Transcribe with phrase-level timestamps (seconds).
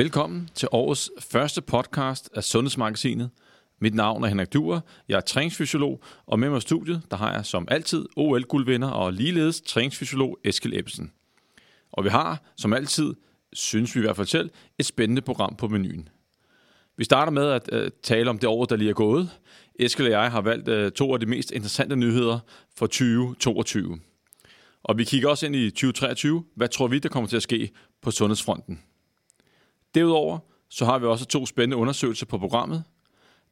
[0.00, 3.30] Velkommen til årets første podcast af Sundhedsmagasinet.
[3.80, 7.32] Mit navn er Henrik Duer, jeg er træningsfysiolog, og med mig i studiet, der har
[7.32, 11.12] jeg som altid OL-guldvinder og ligeledes træningsfysiolog Eskil Ebbesen.
[11.92, 13.14] Og vi har, som altid,
[13.52, 16.08] synes vi i hvert fald selv, et spændende program på menuen.
[16.96, 19.30] Vi starter med at øh, tale om det år, der lige er gået.
[19.78, 22.38] Eskil og jeg har valgt øh, to af de mest interessante nyheder
[22.76, 23.98] for 2022.
[24.82, 26.44] Og vi kigger også ind i 2023.
[26.56, 27.70] Hvad tror vi, der kommer til at ske
[28.02, 28.80] på sundhedsfronten?
[29.94, 32.84] Derudover så har vi også to spændende undersøgelser på programmet.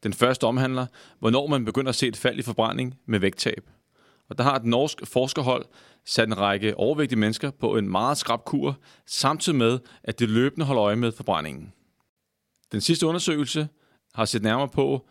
[0.03, 0.85] Den første omhandler,
[1.19, 3.69] hvornår man begynder at se et fald i forbrænding med vægttab.
[4.29, 5.65] Og der har et norsk forskerhold
[6.05, 10.65] sat en række overvægtige mennesker på en meget skrab kur, samtidig med, at de løbende
[10.65, 11.73] holder øje med forbrændingen.
[12.71, 13.67] Den sidste undersøgelse
[14.13, 15.07] har set nærmere på,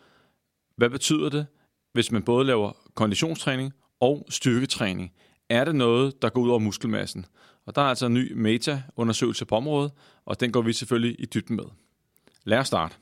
[0.75, 1.47] hvad betyder det,
[1.93, 5.11] hvis man både laver konditionstræning og styrketræning.
[5.49, 7.25] Er det noget, der går ud over muskelmassen?
[7.69, 9.91] Og der er altså en ny meta-undersøgelse på området,
[10.25, 11.63] og den går vi selvfølgelig i dybden med.
[12.43, 12.95] Lad os starte.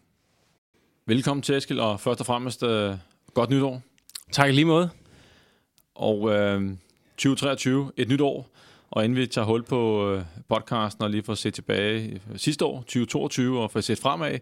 [1.06, 2.94] Velkommen til Eskild, og først og fremmest uh,
[3.34, 3.82] godt nytår.
[4.32, 4.90] Tak lige måde.
[5.95, 6.32] Og uh,
[7.18, 8.50] 2023, et nyt år,
[8.92, 12.80] og inden vi tager hul på uh, podcasten og lige får set tilbage sidste år,
[12.80, 14.40] 2022, og får set fremad,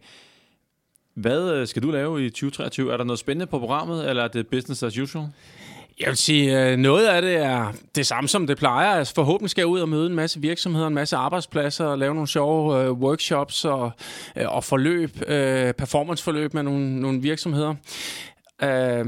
[1.13, 2.93] hvad uh, skal du lave i 2023?
[2.93, 5.27] Er der noget spændende på programmet, eller er det business as usual?
[5.99, 8.89] Jeg vil sige, øh, noget af det er det samme, som det plejer.
[8.89, 12.13] Altså, forhåbentlig skal jeg ud og møde en masse virksomheder, en masse arbejdspladser, og lave
[12.13, 13.91] nogle sjove øh, workshops og,
[14.35, 17.75] øh, og forløb, øh, performanceforløb med nogle, nogle virksomheder.
[18.63, 19.05] Øh,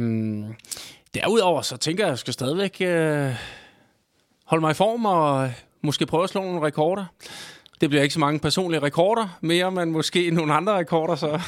[1.13, 3.31] derudover så tænker jeg, at jeg skal stadigvæk øh,
[4.45, 7.05] holde mig i form og øh, måske prøve at slå nogle rekorder.
[7.81, 11.27] Det bliver ikke så mange personlige rekorder mere, men måske nogle andre rekorder så.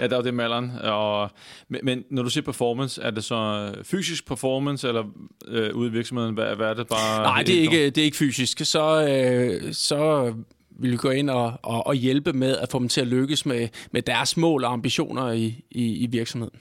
[0.00, 0.72] ja, der er jo det med alderen.
[0.82, 1.30] Og,
[1.68, 5.04] men, men når du siger performance, er det så fysisk performance, eller
[5.48, 7.22] øh, ude i virksomheden, hvad, hvad er det bare?
[7.22, 8.60] Nej, det er, ikke, det er ikke fysisk.
[8.64, 10.32] Så, øh, så
[10.70, 13.46] vil vi gå ind og, og, og hjælpe med at få dem til at lykkes
[13.46, 16.58] med, med deres mål og ambitioner i, i, i virksomheden.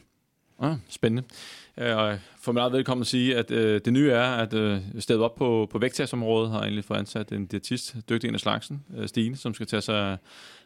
[0.59, 1.23] Ah, spændende.
[1.77, 5.21] Øh, og for mig velkommen at sige, at øh, det nye er, at øh, stedet
[5.21, 9.07] op på, på vægttabsområdet har egentlig fået ansat en diætist, dygtig en af slagsen, øh,
[9.07, 10.17] Stine, som skal tage sig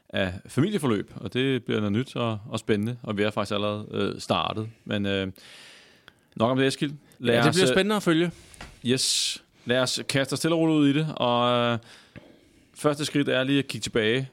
[0.09, 3.87] af familieforløb, og det bliver noget nyt og, og spændende, og vi er faktisk allerede
[3.91, 4.69] øh, startet.
[4.85, 5.27] Men øh,
[6.35, 6.93] nok om det, Eskild.
[7.19, 8.31] Lad ja, det bliver os, spændende at følge.
[8.85, 9.43] Yes.
[9.65, 11.79] Lad os kaste os stille og roligt ud i det, og øh,
[12.73, 14.29] første skridt er lige at kigge tilbage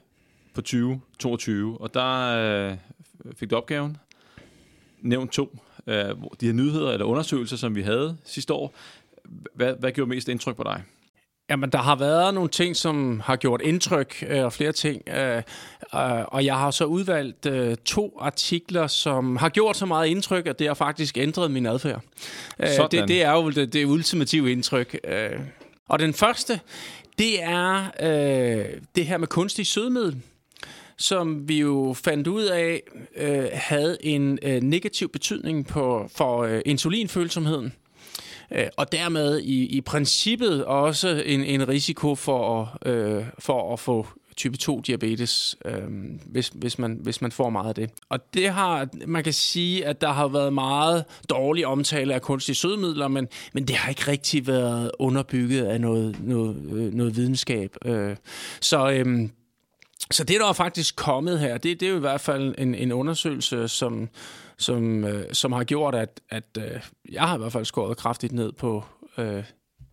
[0.53, 2.77] på 2022, og der øh,
[3.35, 3.97] fik du opgaven,
[5.01, 6.09] nævnt to øh,
[6.41, 8.73] de her nyheder eller undersøgelser, som vi havde sidste år.
[9.55, 10.83] Hvad, hvad gjorde mest indtryk på dig?
[11.49, 15.09] Jamen, der har været nogle ting, som har gjort indtryk, øh, og flere ting.
[15.09, 15.41] Øh, øh,
[16.27, 20.59] og jeg har så udvalgt øh, to artikler, som har gjort så meget indtryk, at
[20.59, 22.01] det har faktisk ændret min adfærd.
[22.59, 24.99] Øh, det, det er jo det, det ultimative indtryk.
[25.03, 25.39] Øh.
[25.89, 26.59] Og den første,
[27.17, 28.65] det er øh,
[28.95, 30.21] det her med kunstig sødmiddel
[31.03, 32.81] som vi jo fandt ud af
[33.15, 37.73] øh, havde en øh, negativ betydning på, for øh, insulinfølsomheden.
[38.51, 44.07] Øh, og dermed i, i princippet også en, en risiko for, øh, for at få
[44.37, 45.83] type 2 diabetes, øh,
[46.25, 47.89] hvis, hvis, man, hvis man får meget af det.
[48.09, 52.55] Og det har, man kan sige, at der har været meget dårlig omtale af kunstige
[52.55, 57.75] sødemidler, men, men det har ikke rigtig været underbygget af noget, noget, øh, noget videnskab.
[57.85, 58.15] Øh,
[58.61, 59.29] så øh,
[60.11, 62.75] så det, der er faktisk kommet her, det, det er jo i hvert fald en,
[62.75, 64.09] en undersøgelse, som,
[64.57, 66.81] som, øh, som har gjort, at, at øh,
[67.11, 68.83] jeg har i hvert fald skåret kraftigt ned på
[69.17, 69.43] øh,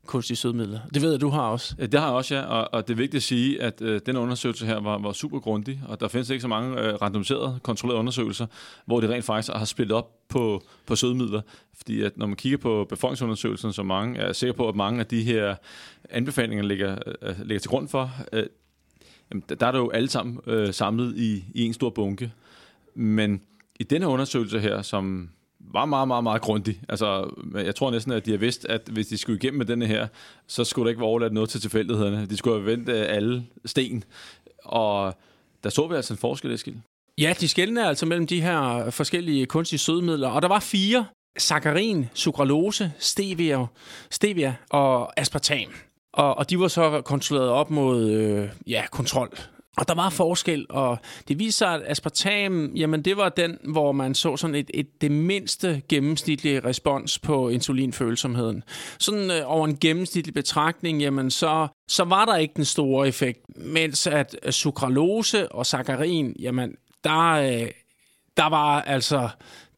[0.06, 0.80] kunstige sødemidler.
[0.94, 1.74] Det ved jeg, du har også.
[1.78, 2.42] Det har jeg også, ja.
[2.42, 5.38] Og, og det er vigtigt at sige, at øh, den undersøgelse her var, var super
[5.38, 8.46] grundig, og der findes ikke så mange øh, randomiserede, kontrollerede undersøgelser,
[8.86, 11.40] hvor det rent faktisk har splittet op på, på sødmidler.
[11.76, 15.06] Fordi at når man kigger på befolkningsundersøgelsen, så mange er sikker på, at mange af
[15.06, 15.54] de her
[16.10, 18.46] anbefalinger ligger, øh, ligger til grund for, øh,
[19.30, 22.32] jamen, der er det jo alle sammen øh, samlet i, i en stor bunke.
[22.94, 23.42] Men
[23.80, 25.30] i denne undersøgelse her, som
[25.60, 26.80] var meget, meget, meget grundig.
[26.88, 29.86] Altså, jeg tror næsten, at de har vidst, at hvis de skulle igennem med denne
[29.86, 30.08] her,
[30.46, 32.26] så skulle der ikke være overladt noget til tilfældighederne.
[32.26, 34.04] De skulle have vendt øh, alle sten.
[34.64, 35.14] Og
[35.64, 36.76] der så vi altså en forskel, Eskild.
[37.18, 40.28] Ja, de skældner altså mellem de her forskellige kunstige sødemidler.
[40.28, 41.06] Og der var fire.
[41.38, 43.66] Saccharin, sucralose, stevia,
[44.10, 45.70] stevia og aspartam.
[46.12, 49.38] Og, og de var så kontrolleret op mod øh, ja, kontrol.
[49.76, 50.98] Og der var forskel, og
[51.28, 55.00] det viser sig, at aspartam, jamen det var den, hvor man så sådan et, et
[55.00, 58.62] det mindste gennemsnitlige respons på insulinfølsomheden.
[58.98, 63.40] Sådan øh, over en gennemsnitlig betragtning, jamen så, så var der ikke den store effekt.
[63.56, 66.74] Mens at øh, sukralose og saccharin, jamen
[67.04, 67.68] der, øh,
[68.36, 69.28] der var altså,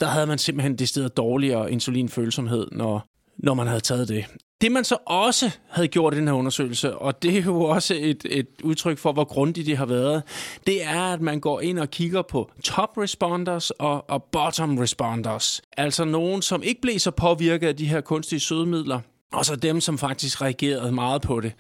[0.01, 3.07] der havde man simpelthen det sted dårligere insulinfølsomhed, når,
[3.39, 4.25] når man havde taget det.
[4.63, 7.95] Det man så også havde gjort i den her undersøgelse, og det er jo også
[7.99, 10.23] et, et udtryk for, hvor grundigt det har været,
[10.67, 15.63] det er, at man går ind og kigger på top responders og, og bottom responders.
[15.77, 19.01] Altså nogen, som ikke blev så påvirket af de her kunstige sødemidler,
[19.33, 21.53] og så dem, som faktisk reagerede meget på det.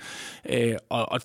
[0.48, 1.20] Øh, og, og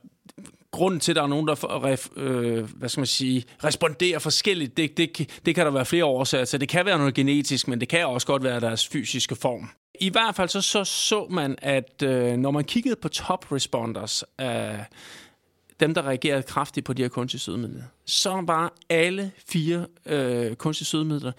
[0.71, 4.97] grunden til, at der er nogen, der øh, hvad skal man sige, responderer forskelligt, det,
[4.97, 6.59] det, det kan der være flere årsager til.
[6.59, 9.69] Det kan være noget genetisk, men det kan også godt være deres fysiske form.
[9.99, 14.23] I hvert fald så så, så man, at øh, når man kiggede på top responders,
[14.41, 14.79] øh,
[15.79, 20.85] dem, der reagerede kraftigt på de her kunstige sødemidler, så var alle fire øh, kunstige
[20.85, 21.31] sødemidler,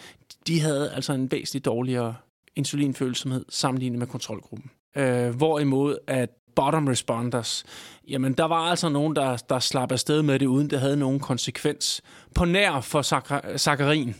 [0.46, 2.14] de havde altså en væsentligt dårligere
[2.56, 4.70] insulinfølsomhed sammenlignet med kontrolgruppen.
[4.96, 7.64] Øh, hvorimod at bottom responders,
[8.08, 11.20] jamen der var altså nogen, der, der slap afsted med det, uden det havde nogen
[11.20, 12.02] konsekvens.
[12.34, 13.02] På nær for
[13.56, 14.14] sakarin.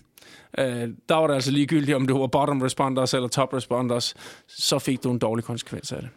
[0.58, 4.14] Øh, der var det altså ligegyldigt, om du var bottom responders eller top responders,
[4.46, 6.10] så fik du en dårlig konsekvens af det.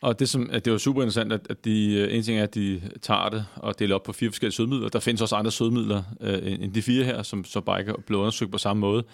[0.00, 2.42] Og det, som, at det var super interessant, at, at de, øh, en ting er,
[2.42, 4.88] at de tager det og deler op på fire forskellige sødmidler.
[4.88, 7.96] Der findes også andre sødmidler øh, end de fire her, som så bare ikke er
[8.06, 9.04] blevet undersøgt på samme måde.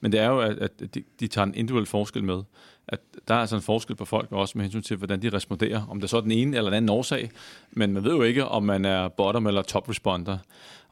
[0.00, 2.42] Men det er jo, at, at de, de tager en individuel forskel med.
[2.88, 5.86] At der er altså en forskel på folk, også med hensyn til, hvordan de responderer.
[5.90, 7.30] Om det er så den ene eller den anden årsag.
[7.70, 10.38] Men man ved jo ikke, om man er bottom eller top responder.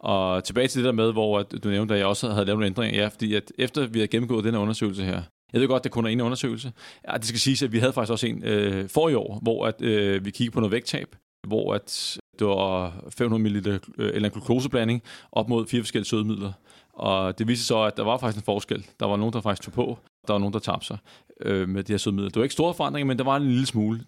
[0.00, 2.67] Og tilbage til det der med, hvor du nævnte, at jeg også havde lavet en
[2.67, 2.95] ændring.
[2.95, 5.23] Ja, fordi at efter vi har gennemgået den her undersøgelse her,
[5.53, 6.73] jeg ved godt, det kun er en undersøgelse.
[7.09, 9.67] Ja, det skal siges, at vi havde faktisk også en øh, for i år, hvor
[9.67, 11.17] at, øh, vi kiggede på noget vægttab,
[11.47, 15.03] hvor at det var 500 ml øh, eller en glukoseblanding
[15.33, 16.53] op mod fire forskellige sødemidler.
[16.93, 18.87] Og det viste så, at der var faktisk en forskel.
[19.00, 19.99] Der var nogen, der faktisk tog på.
[20.27, 20.99] Der var nogen, der tabte sig
[21.41, 22.29] øh, med de her sødemidler.
[22.29, 24.00] Det var ikke store forandringer, men der var en lille smule.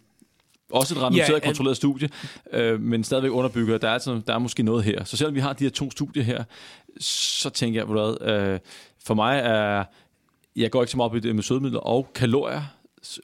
[0.71, 2.09] Også et randomiseret ja, kontrolleret studie,
[2.53, 5.05] øh, men stadigvæk underbygger, at der er, altså, der er måske noget her.
[5.05, 6.45] Så selvom vi har de her to studier her,
[7.01, 8.59] så tænker jeg, hvad, øh,
[9.05, 9.85] for mig er,
[10.57, 12.63] jeg går ikke så meget op i det med sødemidler og kalorier,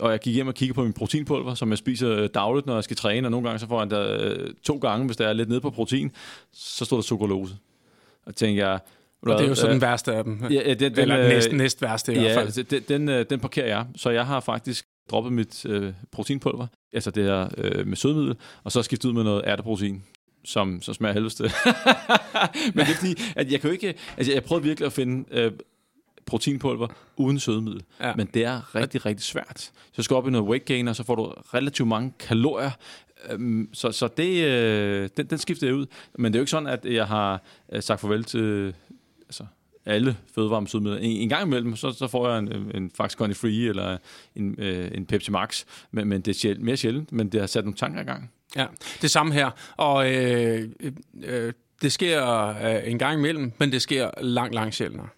[0.01, 2.85] og jeg gik hjem og kiggede på min proteinpulver, som jeg spiser dagligt, når jeg
[2.85, 5.33] skal træne, og nogle gange så får jeg der øh, to gange, hvis der er
[5.33, 6.13] lidt nede på protein,
[6.53, 7.55] så står der sukralose.
[8.27, 8.81] Og tænker jeg,
[9.23, 10.45] og det er jo så den værste af dem.
[10.51, 12.47] Ja, den, den, Eller den næst, næst værste i ja, hvert fald.
[12.47, 13.87] Altså, den, den, øh, den parkerer jeg.
[13.97, 18.73] Så jeg har faktisk droppet mit øh, proteinpulver, altså det her øh, med sødmiddel, og
[18.73, 20.03] så skiftet ud med noget ærteprotein
[20.45, 21.43] som, som smager helveste.
[22.75, 23.95] Men det er fordi, at jeg kan jo ikke...
[24.17, 25.53] Altså, jeg prøvede virkelig at finde øh,
[26.27, 27.83] proteinpulver uden sødemiddel.
[28.01, 28.15] Ja.
[28.17, 29.73] Men det er rigtig, rigtig svært.
[29.93, 31.23] Så skal op i noget weight gain, og så får du
[31.55, 32.71] relativt mange kalorier.
[33.31, 35.87] Øhm, så, så det, øh, den, den skifter jeg ud.
[36.19, 37.43] Men det er jo ikke sådan, at jeg har
[37.73, 38.75] øh, sagt farvel til
[39.29, 39.47] altså,
[39.87, 40.99] alle fødevaremsødemidler.
[40.99, 43.99] En, en gang imellem, så, så får jeg en, en Fax Conny Free eller
[44.37, 47.47] en, øh, en Pepsi Max, men, men det er sjældent, mere sjældent, men det har
[47.47, 48.31] sat nogle tanker i gang.
[48.57, 48.67] Ja,
[49.03, 49.51] det samme her.
[49.77, 50.69] Og øh,
[51.25, 51.53] øh,
[51.83, 55.09] det sker øh, en gang imellem, men det sker langt, langt sjældnere.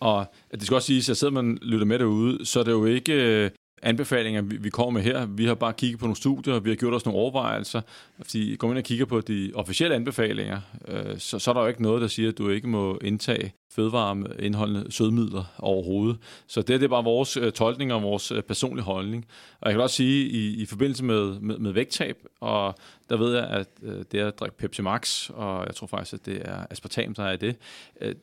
[0.00, 2.84] Og det skal også siges, at sidder man lytter med derude, så er det jo
[2.84, 3.50] ikke øh,
[3.82, 5.26] anbefalinger, vi, kommer med her.
[5.26, 7.80] Vi har bare kigget på nogle studier, vi har gjort os nogle overvejelser.
[8.22, 11.60] Fordi går man ind og kigger på de officielle anbefalinger, øh, så, så er der
[11.60, 16.18] jo ikke noget, der siger, at du ikke må indtage fødevareindholdende sødmidler overhovedet.
[16.46, 19.26] Så det, det er bare vores øh, tolkning og vores øh, personlige holdning.
[19.60, 22.74] Og jeg kan også sige, i, i forbindelse med, med, med vægttab, og
[23.10, 26.12] der ved jeg, at øh, det er at drikke Pepsi Max, og jeg tror faktisk,
[26.12, 27.56] at det er aspartam, der er det.
[28.00, 28.14] Øh,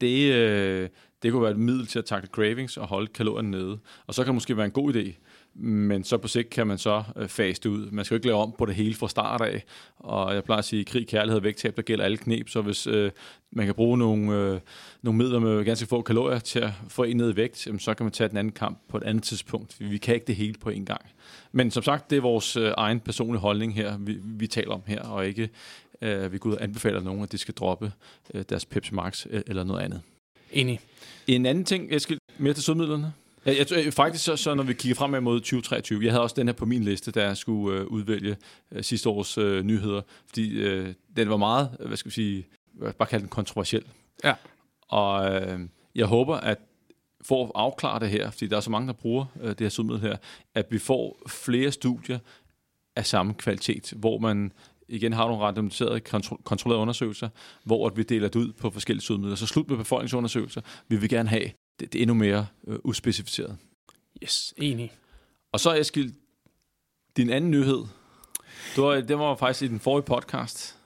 [0.00, 0.88] det, øh,
[1.22, 3.78] det kunne være et middel til at takle cravings og holde kalorierne nede.
[4.06, 5.12] Og så kan det måske være en god idé,
[5.58, 7.90] men så på sigt kan man så øh, faste ud.
[7.90, 9.64] Man skal jo ikke lave om på det hele fra start af,
[9.96, 12.86] og jeg plejer at sige, krig, kærlighed og vægttab, der gælder alle knep, så hvis
[12.86, 13.10] øh,
[13.52, 14.60] man kan bruge nogle, øh,
[15.02, 17.94] nogle midler med ganske få kalorier til at få en ned i vægt, jamen, så
[17.94, 19.76] kan man tage den anden kamp på et andet tidspunkt.
[19.90, 21.02] Vi kan ikke det hele på en gang.
[21.52, 24.82] Men som sagt, det er vores øh, egen personlige holdning her, vi, vi taler om
[24.86, 25.48] her, og ikke
[26.02, 27.92] øh, vi går ud og anbefaler nogen, at de skal droppe
[28.34, 30.00] øh, deres Pepsi Max øh, eller noget andet.
[30.52, 30.80] Enig.
[31.26, 33.12] En anden ting, jeg skal mere til sødmidlerne.
[33.46, 36.34] Jeg, jeg, jeg, faktisk så, så, når vi kigger frem mod 2023, jeg havde også
[36.38, 38.36] den her på min liste, jeg skulle øh, udvælge
[38.72, 42.46] øh, sidste års øh, nyheder, fordi øh, den var meget, hvad skal vi sige,
[42.98, 43.84] bare kalde den kontroversiel.
[44.24, 44.34] Ja.
[44.88, 45.60] Og øh,
[45.94, 46.58] jeg håber, at
[47.24, 49.68] for at afklare det her, fordi der er så mange, der bruger øh, det her
[49.68, 50.16] sødmiddel her,
[50.54, 52.18] at vi får flere studier
[52.96, 54.52] af samme kvalitet, hvor man
[54.88, 56.00] igen har nogle randomiserede,
[56.44, 57.28] kontrollerede undersøgelser,
[57.64, 59.36] hvor vi deler det ud på forskellige sødmidler.
[59.36, 60.60] Så slut med befolkningsundersøgelser.
[60.88, 63.56] Vi vil gerne have det, det er endnu mere øh, uspecificeret.
[64.22, 64.92] Yes, enig.
[65.52, 66.12] Og så Eskild,
[67.16, 67.84] din anden nyhed.
[68.76, 70.76] Du var, det var faktisk i den forrige podcast.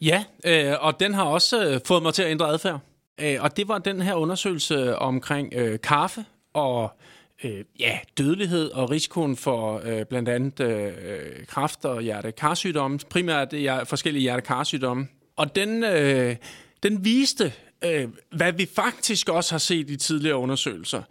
[0.00, 2.80] Ja, øh, og den har også øh, fået mig til at ændre adfærd.
[3.20, 6.98] Øh, og det var den her undersøgelse omkring øh, kaffe og
[7.44, 13.82] øh, ja, dødelighed og risikoen for øh, blandt andet øh, kræft og hjertekarsygdomme, primært ja,
[13.82, 15.08] forskellige hjertekarsygdomme.
[15.36, 16.36] Og den, øh,
[16.82, 17.52] den viste,
[17.84, 21.02] øh, hvad vi faktisk også har set i tidligere undersøgelser,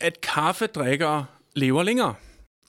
[0.00, 2.14] at kaffedrikkere lever længere.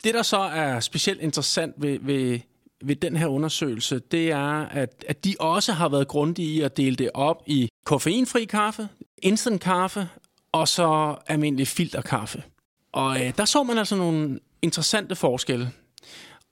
[0.03, 2.39] det, der så er specielt interessant ved, ved,
[2.83, 6.77] ved den her undersøgelse, det er, at, at de også har været grundige i at
[6.77, 10.07] dele det op i koffeinfri kaffe, instant kaffe
[10.51, 12.43] og så almindelig filterkaffe.
[12.91, 15.71] Og øh, der så man altså nogle interessante forskelle.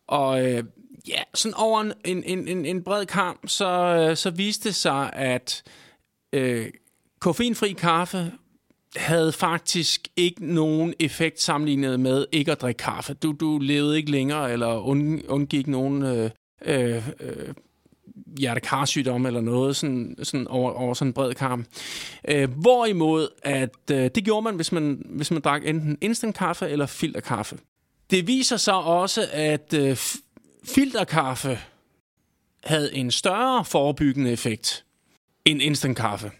[0.08, 0.64] Og øh,
[1.08, 5.14] ja, sådan over en, en, en, en bred kamp, så, øh, så viste det sig,
[5.14, 5.64] at
[6.34, 6.68] øh,
[7.20, 8.32] koffeinfri kaffe
[8.96, 13.14] havde faktisk ikke nogen effekt sammenlignet med ikke at drikke kaffe.
[13.14, 16.30] Du, du levede ikke længere, eller und, undgik nogen øh,
[16.66, 17.54] øh, øh
[18.38, 21.66] hjertekarsygdom eller noget sådan, sådan over, over sådan en bred karm.
[22.28, 26.70] Øh, hvorimod, at øh, det gjorde man, hvis man, hvis man drak enten instant kaffe
[26.70, 27.58] eller filterkaffe.
[28.10, 29.98] Det viser sig også, at øh,
[30.66, 31.60] filterkaffe
[32.64, 34.86] havde en større forebyggende effekt
[35.46, 36.32] end instant kaffe.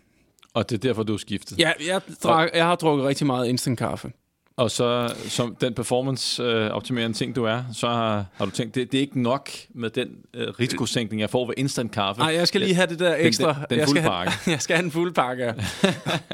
[0.54, 1.60] Og det er derfor, du er skiftet?
[1.60, 4.12] Ja, jeg, drak, jeg har drukket rigtig meget instant kaffe.
[4.60, 8.98] Og så som den performance-optimerende ting, du er, så har, har du tænkt, det, det
[8.98, 12.22] er ikke nok med den uh, risikosænkning, jeg får ved instant kaffe.
[12.22, 13.54] Nej, jeg skal lige have det der ekstra.
[13.54, 14.32] Den, den, den jeg, skal pakke.
[14.32, 15.54] have, jeg skal have en fuld pakke,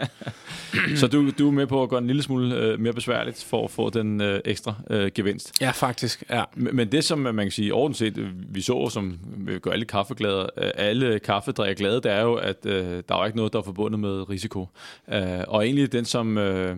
[0.99, 3.63] så du, du er med på at gøre en lille smule uh, mere besværligt for
[3.63, 5.61] at få den uh, ekstra uh, gevinst.
[5.61, 6.43] Ja, faktisk, ja.
[6.55, 9.85] Men, men det, som man kan sige ordentligt set, vi så, som vi gør alle
[9.85, 13.59] kaffeglade, uh, alle kaffedrikker glade, det er jo, at uh, der er ikke noget, der
[13.59, 14.59] er forbundet med risiko.
[15.07, 15.15] Uh,
[15.47, 16.37] og egentlig den, som...
[16.37, 16.77] Uh,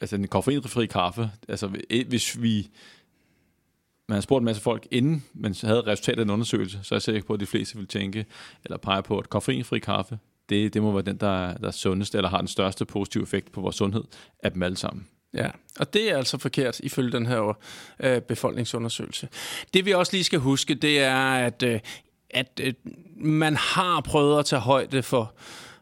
[0.00, 1.70] altså den koffeinfri kaffe, altså
[2.08, 2.68] hvis vi,
[4.08, 6.96] man har spurgt en masse folk, inden man havde resultatet af en undersøgelse, så er
[6.96, 8.26] jeg sikker på, at de fleste vil tænke,
[8.64, 12.14] eller pege på, at koffeinfri kaffe, det, det må være den, der, der er sundest,
[12.14, 14.04] eller har den største positive effekt på vores sundhed
[14.42, 15.06] af dem alle sammen.
[15.34, 17.58] Ja, og det er altså forkert ifølge den her
[18.00, 19.28] øh, befolkningsundersøgelse.
[19.74, 21.80] Det vi også lige skal huske, det er, at, øh,
[22.30, 22.74] at øh,
[23.16, 25.34] man har prøvet at tage højde for,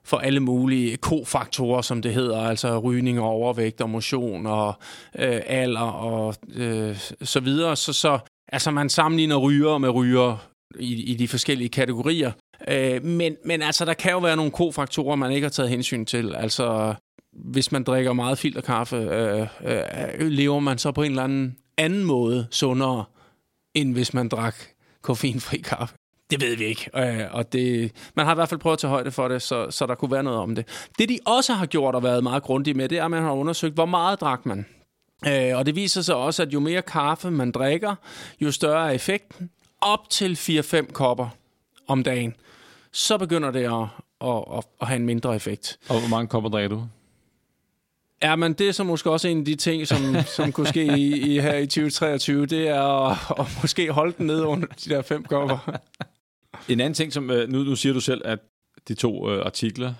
[0.04, 4.74] for alle mulige kofaktorer, som det hedder, altså rygning og overvægt og motion og
[5.18, 7.76] øh, alder og øh, så videre.
[7.76, 8.18] Så, så
[8.48, 10.36] altså man sammenligner ryger med ryger
[10.78, 12.32] i, i de forskellige kategorier.
[12.68, 16.04] Øh, men, men altså, der kan jo være nogle kofaktorer, man ikke har taget hensyn
[16.04, 16.34] til.
[16.34, 16.94] Altså,
[17.32, 22.04] hvis man drikker meget filterkaffe, øh, øh, lever man så på en eller anden anden
[22.04, 23.04] måde sundere,
[23.74, 24.56] end hvis man drak
[25.02, 25.94] koffeinfri kaffe.
[26.30, 28.90] Det ved vi ikke, øh, og det, man har i hvert fald prøvet at tage
[28.90, 30.88] højde for det, så, så der kunne være noget om det.
[30.98, 33.32] Det de også har gjort og været meget grundige med, det er, at man har
[33.32, 34.66] undersøgt, hvor meget drak man.
[35.26, 37.94] Øh, og det viser sig også, at jo mere kaffe man drikker,
[38.40, 39.50] jo større er effekten.
[39.80, 41.28] Op til 4-5 kopper
[41.88, 42.36] om dagen,
[42.92, 43.86] så begynder det at,
[44.28, 45.78] at, at, at have en mindre effekt.
[45.88, 46.86] Og hvor mange kopper drikker du?
[48.22, 49.98] Ja, men det er så måske også en af de ting, som,
[50.36, 54.26] som kunne ske i, i her i 2023, det er at, at måske holde den
[54.26, 55.78] ned under de der fem kopper.
[56.68, 58.38] En anden ting, som øh, nu, nu siger du selv, at
[58.88, 59.94] de to øh, artikler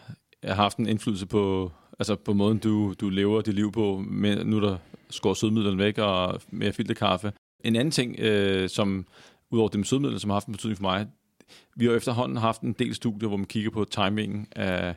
[0.44, 4.04] har haft en indflydelse på, altså på måden, du, du lever dit liv på.
[4.06, 4.76] Med, nu der
[5.11, 7.32] skår sødmidlerne væk og mere filterkaffe.
[7.64, 9.06] En anden ting, øh, som
[9.50, 11.06] udover det med sødmidler, som har haft en betydning for mig,
[11.76, 14.94] vi har efterhånden haft en del studier, hvor man kigger på timingen af,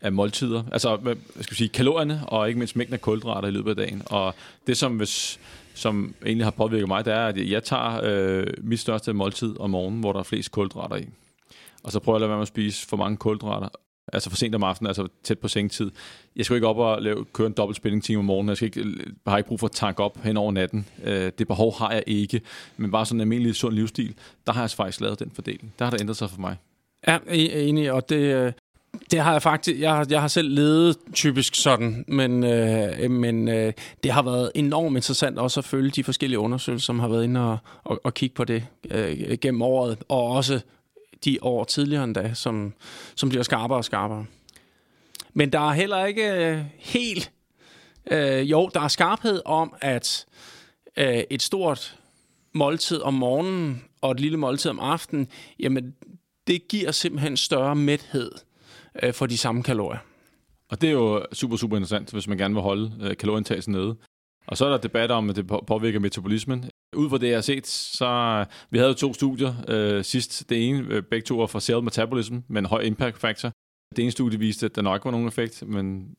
[0.00, 0.62] af måltider.
[0.72, 3.76] Altså, hvad skal vi sige, kalorierne, og ikke mindst mængden af kulhydrater i løbet af
[3.76, 4.02] dagen.
[4.06, 4.34] Og
[4.66, 5.40] det, som, hvis,
[5.80, 9.70] som egentlig har påvirket mig, det er, at jeg tager øh, mit største måltid om
[9.70, 11.08] morgenen, hvor der er flest kulhydrater i.
[11.82, 13.68] Og så prøver jeg at lade være med at spise for mange kulhydrater.
[14.12, 15.90] Altså for sent om aftenen, altså tæt på sengetid.
[16.36, 18.48] Jeg skal ikke op og lave, køre en dobbelt spilling time om morgenen.
[18.48, 18.84] Jeg, skal ikke,
[19.26, 20.86] har ikke brug for at tanke op hen over natten.
[21.04, 22.40] Øh, det behov har jeg ikke.
[22.76, 24.14] Men bare sådan en almindelig sund livsstil,
[24.46, 25.74] der har jeg faktisk lavet den fordeling.
[25.78, 26.56] Der har der ændret sig for mig.
[27.06, 28.52] Ja, e- enig, og det, øh,
[29.10, 29.80] det har jeg faktisk.
[29.80, 34.52] Jeg har, jeg har selv levet typisk sådan, men, øh, men øh, det har været
[34.54, 38.14] enormt interessant også at følge de forskellige undersøgelser, som har været inde og, og, og
[38.14, 40.60] kigge på det øh, gennem året, og også
[41.24, 42.72] de år tidligere endda, som,
[43.14, 44.24] som bliver skarpere og skarpere.
[45.34, 47.32] Men der er heller ikke øh, helt...
[48.10, 50.26] Øh, jo, der er skarphed om, at
[50.96, 51.96] øh, et stort
[52.52, 55.28] måltid om morgenen og et lille måltid om aftenen,
[55.58, 55.94] jamen
[56.46, 58.32] det giver simpelthen større mæthed
[59.02, 59.98] øh, for de samme kalorier.
[60.70, 63.96] Og det er jo super, super interessant, hvis man gerne vil holde øh, kalorieindtagelsen nede.
[64.46, 66.70] Og så er der debat om, at det påvirker metabolismen.
[66.96, 70.50] Ud fra det, jeg har set, så vi havde jo to studier øh, sidst.
[70.50, 73.52] Det ene, øh, begge to var fra Cell Metabolism, med en høj impact factor.
[73.96, 76.16] Det ene studie viste, at der nok var nogen effekt, men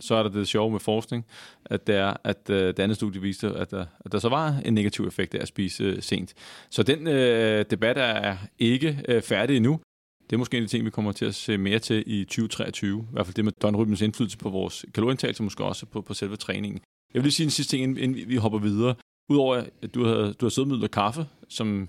[0.00, 1.26] så er der det sjove med forskning,
[1.64, 4.60] at det er, at øh, det andet studie viste, at der, at der så var
[4.64, 6.34] en negativ effekt af at spise øh, sent.
[6.70, 9.80] Så den øh, debat er ikke øh, færdig endnu.
[10.30, 12.24] Det er måske en af de ting, vi kommer til at se mere til i
[12.24, 13.00] 2023.
[13.00, 16.36] I hvert fald det med døgnrytmens indflydelse på vores kalorieindtagelse, måske også på, på selve
[16.36, 16.80] træningen.
[17.14, 18.94] Jeg vil lige sige en sidste ting, inden, vi hopper videre.
[19.28, 21.88] Udover at du har, du har sødmiddel og kaffe, som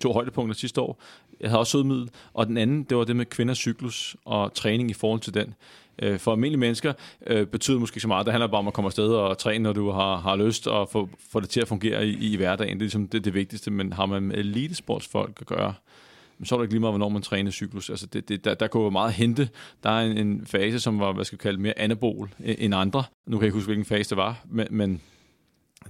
[0.00, 1.00] to højdepunkter sidste år.
[1.40, 2.10] Jeg havde også sødmiddel.
[2.32, 5.54] Og den anden, det var det med kvinders cyklus og træning i forhold til den.
[6.02, 6.92] Øh, for almindelige mennesker
[7.26, 8.26] øh, betyder måske ikke så meget.
[8.26, 10.88] Det handler bare om at komme afsted og træne, når du har, har lyst, og
[10.88, 12.72] få, få det til at fungere i, i hverdagen.
[12.72, 13.70] Det er ligesom det, det vigtigste.
[13.70, 15.74] Men har man med elitesportsfolk at gøre,
[16.44, 17.90] så er det ikke lige meget, hvornår man træner cyklus.
[17.90, 19.48] Altså det, det, der, der kunne være meget hente.
[19.82, 23.04] Der er en, en fase, som var, hvad skal kalde, mere anabol end andre.
[23.26, 25.00] Nu kan jeg ikke huske, hvilken fase det var, men, men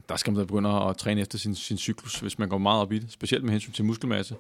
[0.08, 2.82] der skal man da begynde at træne efter sin, sin cyklus, hvis man går meget
[2.82, 3.12] op i det.
[3.12, 4.34] Specielt med hensyn til muskelmasse,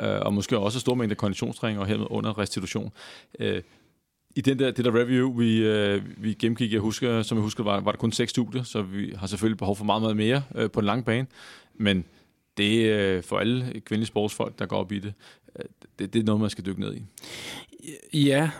[0.00, 2.92] øh, og måske også stor mængde konditionstræning og hermed under restitution.
[3.40, 3.62] Øh,
[4.36, 7.64] i den der, det der review, vi, øh, vi gennemgik, jeg husker, som jeg husker,
[7.64, 10.42] var, var der kun seks studier, så vi har selvfølgelig behov for meget, meget mere
[10.54, 11.26] øh, på en lang bane.
[11.74, 12.04] Men
[12.58, 15.14] det er øh, for alle kvindelige sportsfolk, der går op i det,
[15.58, 15.64] øh,
[15.98, 17.02] det, det er noget, man skal dykke ned i.
[18.12, 18.50] Ja,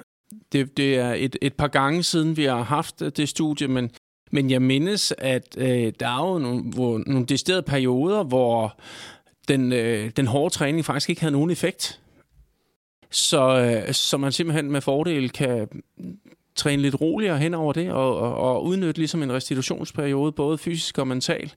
[0.53, 3.91] det, det er et, et par gange siden, vi har haft øh, det studie, men,
[4.31, 8.81] men jeg mindes, at øh, der er jo nogle, hvor, nogle deciderede perioder, hvor
[9.49, 12.01] den, øh, den hårde træning faktisk ikke havde nogen effekt.
[13.11, 15.69] Så, øh, så man simpelthen med fordel kan
[16.59, 20.99] træne lidt roligere hen over det, og, og, og udnytte ligesom en restitutionsperiode, både fysisk
[20.99, 21.53] og mental,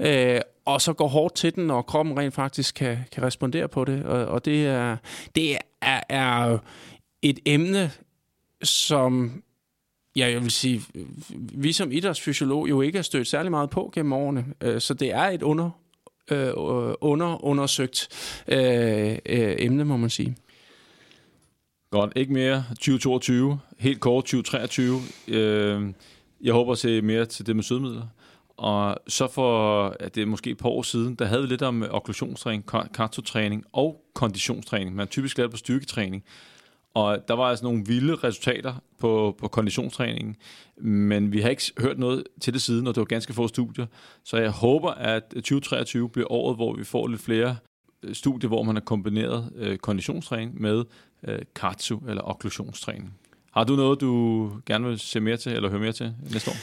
[0.00, 3.84] øh, og så gå hårdt til den, og kroppen rent faktisk kan, kan respondere på
[3.84, 4.04] det.
[4.04, 4.96] Og, og det, er,
[5.34, 6.58] det er, er
[7.22, 7.90] et emne,
[8.62, 9.42] som
[10.16, 10.82] ja, jeg vil sige,
[11.34, 15.12] vi som idrætsfysiolog jo ikke har stødt særlig meget på gennem årene, øh, så det
[15.12, 15.70] er et under,
[16.30, 16.50] øh,
[17.00, 18.08] under undersøgt
[18.48, 20.36] øh, øh, emne, må man sige.
[21.92, 25.00] Godt, ikke mere 2022, helt kort 2023.
[25.28, 25.92] Øh,
[26.40, 28.06] jeg håber at se mere til det med sødmidler.
[28.56, 31.62] Og så for, at det er måske et par år siden, der havde vi lidt
[31.62, 34.96] om øh, okklusionstræning, kartotræning og konditionstræning.
[34.96, 36.24] Man typisk lavet på styrketræning.
[36.94, 40.36] Og der var altså nogle vilde resultater på, på konditionstræningen,
[40.76, 43.86] men vi har ikke hørt noget til det siden, og det var ganske få studier.
[44.24, 47.56] Så jeg håber, at øh, 2023 bliver året, hvor vi får lidt flere
[48.02, 50.84] øh, studier, hvor man har kombineret øh, konditionstræning med
[51.28, 53.14] øh, katsu eller okklusionstræning.
[53.52, 56.56] Har du noget, du gerne vil se mere til, eller høre mere til næste år?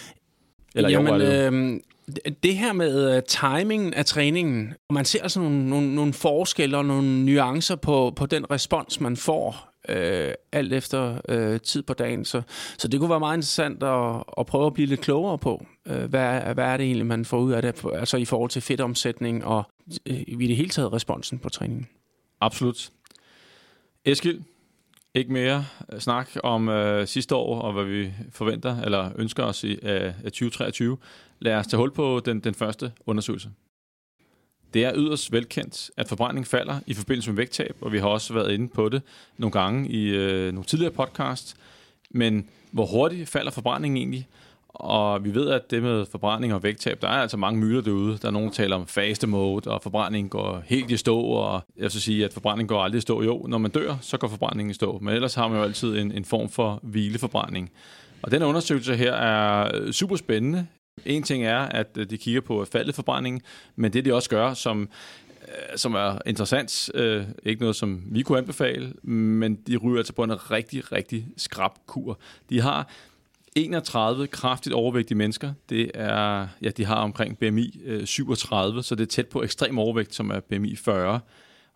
[0.75, 1.79] Eller Jamen, år, det, øh,
[2.43, 6.77] det her med uh, timingen af træningen, og man ser altså nogle, nogle, nogle forskelle
[6.77, 11.93] og nogle nuancer på, på den respons, man får, øh, alt efter øh, tid på
[11.93, 12.25] dagen.
[12.25, 12.41] Så,
[12.77, 16.03] så det kunne være meget interessant at, at prøve at blive lidt klogere på, øh,
[16.03, 19.45] hvad, hvad er det egentlig, man får ud af det, altså i forhold til fedtomsætning
[19.45, 19.63] og
[20.05, 21.87] øh, i det hele taget responsen på træningen.
[22.41, 22.89] Absolut.
[24.09, 24.41] Eskild,
[25.13, 25.65] ikke mere
[25.99, 30.97] snak om øh, sidste år og hvad vi forventer eller ønsker os i øh, 2023.
[31.39, 33.49] Lad os tage hul på den, den første undersøgelse.
[34.73, 38.33] Det er yderst velkendt, at forbrænding falder i forbindelse med vægttab, og vi har også
[38.33, 39.01] været inde på det
[39.37, 41.55] nogle gange i øh, nogle tidligere podcast.
[42.09, 44.27] Men hvor hurtigt falder forbrændingen egentlig?
[44.69, 48.17] Og vi ved, at det med forbrænding og vægttab, der er altså mange myter derude.
[48.17, 51.61] Der er nogen, der taler om faste mode, og forbrænding går helt i stå, og
[51.77, 53.23] jeg skal sige, at forbrænding går aldrig i stå.
[53.23, 54.99] Jo, når man dør, så går forbrændingen i stå.
[55.01, 57.71] Men ellers har man jo altid en, en form for hvileforbrænding.
[58.21, 60.67] Og den undersøgelse her er super spændende.
[61.05, 63.43] En ting er, at øh, de kigger på faldet forbrænding,
[63.75, 64.89] men det de også gør, som
[65.47, 66.89] øh, som er interessant.
[66.93, 71.27] Øh, ikke noget, som vi kunne anbefale, men de ryger altså på en rigtig, rigtig
[71.37, 72.19] skrab kur.
[72.49, 72.89] De har
[73.55, 75.53] 31 kraftigt overvægtige mennesker.
[75.69, 79.79] Det er, ja, de har omkring BMI øh, 37, så det er tæt på ekstrem
[79.79, 81.19] overvægt, som er BMI 40.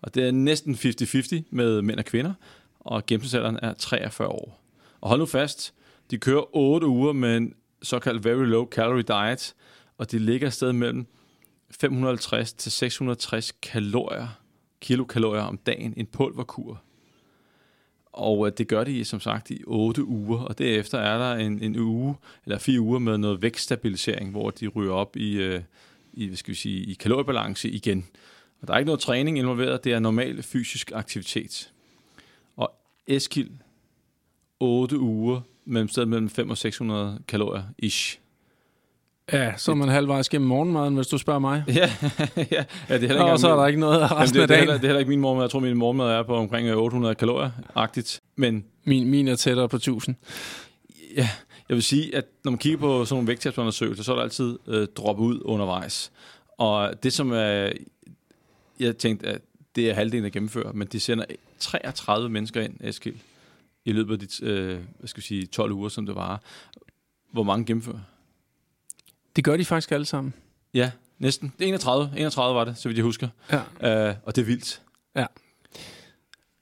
[0.02, 2.34] Og det er næsten 50-50 med mænd og kvinder,
[2.80, 4.64] og gennemsnitsalderen er 43 år.
[5.02, 5.74] Og hold nu fast,
[6.12, 9.56] de kører 8 uger med en såkaldt very low calorie diet,
[9.98, 11.06] og de ligger et sted mellem
[11.72, 14.28] 550 til 660 kalorier,
[14.82, 16.82] kilokalorier om dagen, en pulverkur.
[18.14, 21.64] Og øh, det gør de som sagt i 8 uger, og derefter er der en,
[21.64, 25.62] en uge eller fire uger med noget vækststabilisering, hvor de ryger op i, øh,
[26.14, 28.06] i, hvad skal vi sige, i kaloriebalance igen.
[28.62, 31.72] Og der er ikke noget træning involveret, det er normal fysisk aktivitet.
[32.56, 32.72] Og
[33.08, 33.52] Eskild,
[34.60, 38.20] 8 uger, mellem sted mellem 500 og 600 kalorier ish.
[39.32, 41.64] Ja, så er man halvvejs gennem morgenmaden, hvis du spørger mig.
[41.68, 41.92] ja,
[42.38, 44.48] ja, ja, det er heller ikke og så er der ikke noget resten det, af
[44.48, 44.48] dagen.
[44.48, 45.44] Det er, heller, det er heller ikke min morgenmad.
[45.44, 48.20] Jeg tror, min morgenmad er på omkring 800 øh, kalorier-agtigt.
[48.36, 50.16] Men min, min er tættere på 1000.
[51.16, 51.30] Ja,
[51.70, 54.60] jeg vil sige, at når man kigger på sådan nogle vægttabsundersøgelser, så er der altid
[54.68, 56.12] øh, droppet ud undervejs.
[56.58, 57.72] Og det, som er,
[58.80, 59.42] jeg tænkte, at
[59.76, 61.26] det er halvdelen, der gennemfører, men de sender
[61.60, 63.16] 33 mennesker ind, Eskild,
[63.86, 66.42] i løbet af de øh, hvad skal jeg sige, 12 uger, som det var.
[67.32, 68.00] Hvor mange gennemfører?
[69.36, 70.34] Det gør de faktisk alle sammen.
[70.74, 71.54] Ja, næsten.
[71.60, 73.28] 31, 31 var det, så vidt jeg husker.
[73.52, 74.10] Ja.
[74.10, 74.82] Uh, og det er vildt.
[75.16, 75.26] Ja.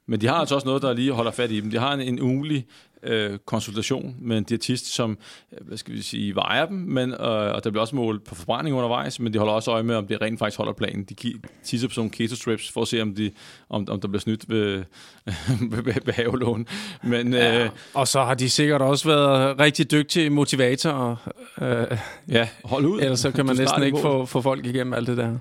[0.06, 1.72] Men de har altså også noget, der lige holder fat i dem.
[1.72, 2.68] De har en, en ugelig
[3.04, 5.18] øh, konsultation med en diætist, som
[5.52, 8.36] øh, hvad skal vi sige, vejer dem, men, øh, og der bliver også målt på
[8.36, 11.04] forbrænding undervejs, men de holder også øje med, om det rent faktisk holder planen.
[11.04, 11.16] De
[11.64, 13.32] tisser på sådan nogle keto strips for at se, om, de,
[13.70, 14.84] om, om der bliver snydt ved,
[15.86, 16.68] ved, ved havelån.
[17.04, 21.32] Men, ja, øh, og så har de sikkert også været rigtig dygtige motivatorer.
[21.62, 21.98] Øh,
[22.30, 23.02] ja, hold ud.
[23.02, 25.38] Ellers så kan man næsten ikke få, få folk igennem alt det der.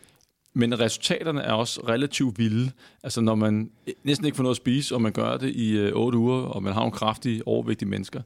[0.54, 2.72] Men resultaterne er også relativt vilde.
[3.02, 3.70] Altså når man
[4.04, 6.62] næsten ikke får noget at spise, og man gør det i øh, 8 uger, og
[6.62, 8.22] man har nogle kraftige, overvægtige mennesker,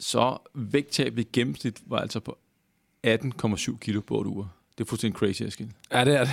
[0.00, 2.38] så vægttabet i gennemsnit var altså på
[3.06, 4.46] 18,7 kilo på 8 uger.
[4.78, 5.68] Det er fuldstændig crazy, Eskild.
[5.92, 6.32] Ja, det er det.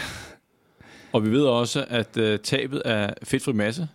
[1.13, 3.87] Og vi ved også, at øh, tabet af fedtfri masse,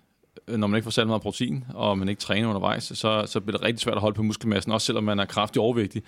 [0.48, 3.40] øh, når man ikke får særlig meget protein, og man ikke træner undervejs, så, så
[3.40, 6.02] bliver det rigtig svært at holde på muskelmassen, også selvom man er kraftig overvægtig.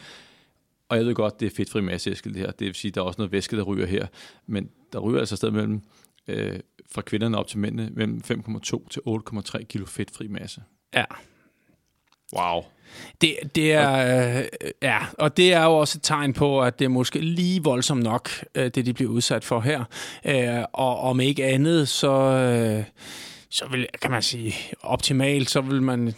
[0.90, 2.50] Og jeg ved godt, det er fedtfri masse, Eskild, det her.
[2.50, 4.06] Det vil sige, der er også noget væske, der ryger her.
[4.46, 5.82] Men der ryger altså sted mellem,
[6.28, 6.60] øh,
[6.92, 10.62] fra kvinderne op til mændene, mellem 5,2 til 8,3 kilo fedtfri masse.
[10.94, 11.04] Ja.
[12.36, 12.62] Wow.
[13.20, 14.44] Det, det er, øh,
[14.82, 18.02] ja, og det er jo også et tegn på, at det er måske lige voldsomt
[18.02, 19.84] nok, øh, det de bliver udsat for her.
[20.24, 22.84] Øh, og om ikke andet, så, øh,
[23.50, 26.14] så vil, kan man sige, optimalt, så vil man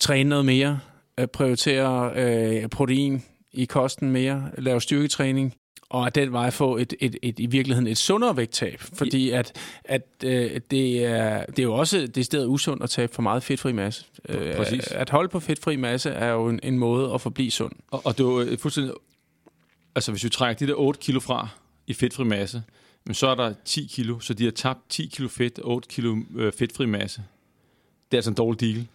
[0.00, 0.80] træne noget mere,
[1.20, 3.22] øh, prioritere øh, protein
[3.52, 5.54] i kosten mere, lave styrketræning,
[5.90, 8.80] og at den vej få et, et, et, i virkeligheden et sundere vægttab.
[8.80, 9.52] Fordi at,
[9.84, 13.42] at øh, det, er, det er jo også det stedet usundt at tabe for meget
[13.42, 14.04] fedtfri masse.
[14.28, 14.86] Øh, Præcis.
[14.86, 17.72] At holde på fedtfri masse er jo en, en måde at forblive sund.
[17.90, 18.94] Og, og det er jo fuldstændig...
[19.94, 21.48] Altså hvis vi trækker de der 8 kilo fra
[21.86, 22.62] i fedtfri masse,
[23.06, 25.88] men så er der 10 kilo, så de har tabt 10 kilo fedt og 8
[25.88, 27.22] kilo øh, fedtfri masse.
[28.10, 28.86] Det er altså en dårlig deal.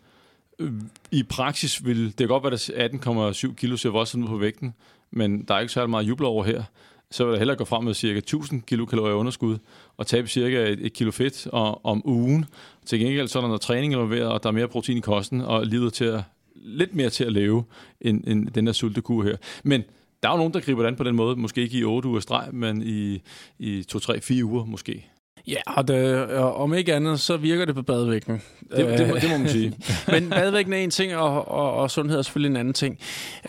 [1.12, 4.74] I praksis vil det godt være, at 18,7 kilo ser voldsomt ud på vægten,
[5.12, 6.64] men der er ikke særlig meget jubel over her.
[7.12, 9.58] Så vil jeg hellere gå frem med cirka 1000 kilokalorier underskud
[9.98, 12.46] og tabe cirka et, et kilo fedt og, om ugen.
[12.86, 15.42] Til gengæld så er der noget træning involveret, og der er mere protein i kosten,
[15.42, 16.22] og livet til at,
[16.56, 17.64] lidt mere til at leve,
[18.02, 19.38] end, end den der sultekur her.
[19.64, 19.84] Men
[20.24, 21.36] der er jo nogen, der griber det an på den måde.
[21.36, 23.22] Måske ikke i 8 uger streg, men i,
[23.60, 25.10] i 2, 3, 4 uger måske.
[25.48, 28.42] Ja, og, det, og om ikke andet, så virker det på badevægten.
[28.72, 29.74] Det, det, må, det må man sige.
[30.14, 33.00] men badevægten er en ting, og, og, og sundhed er selvfølgelig en anden ting.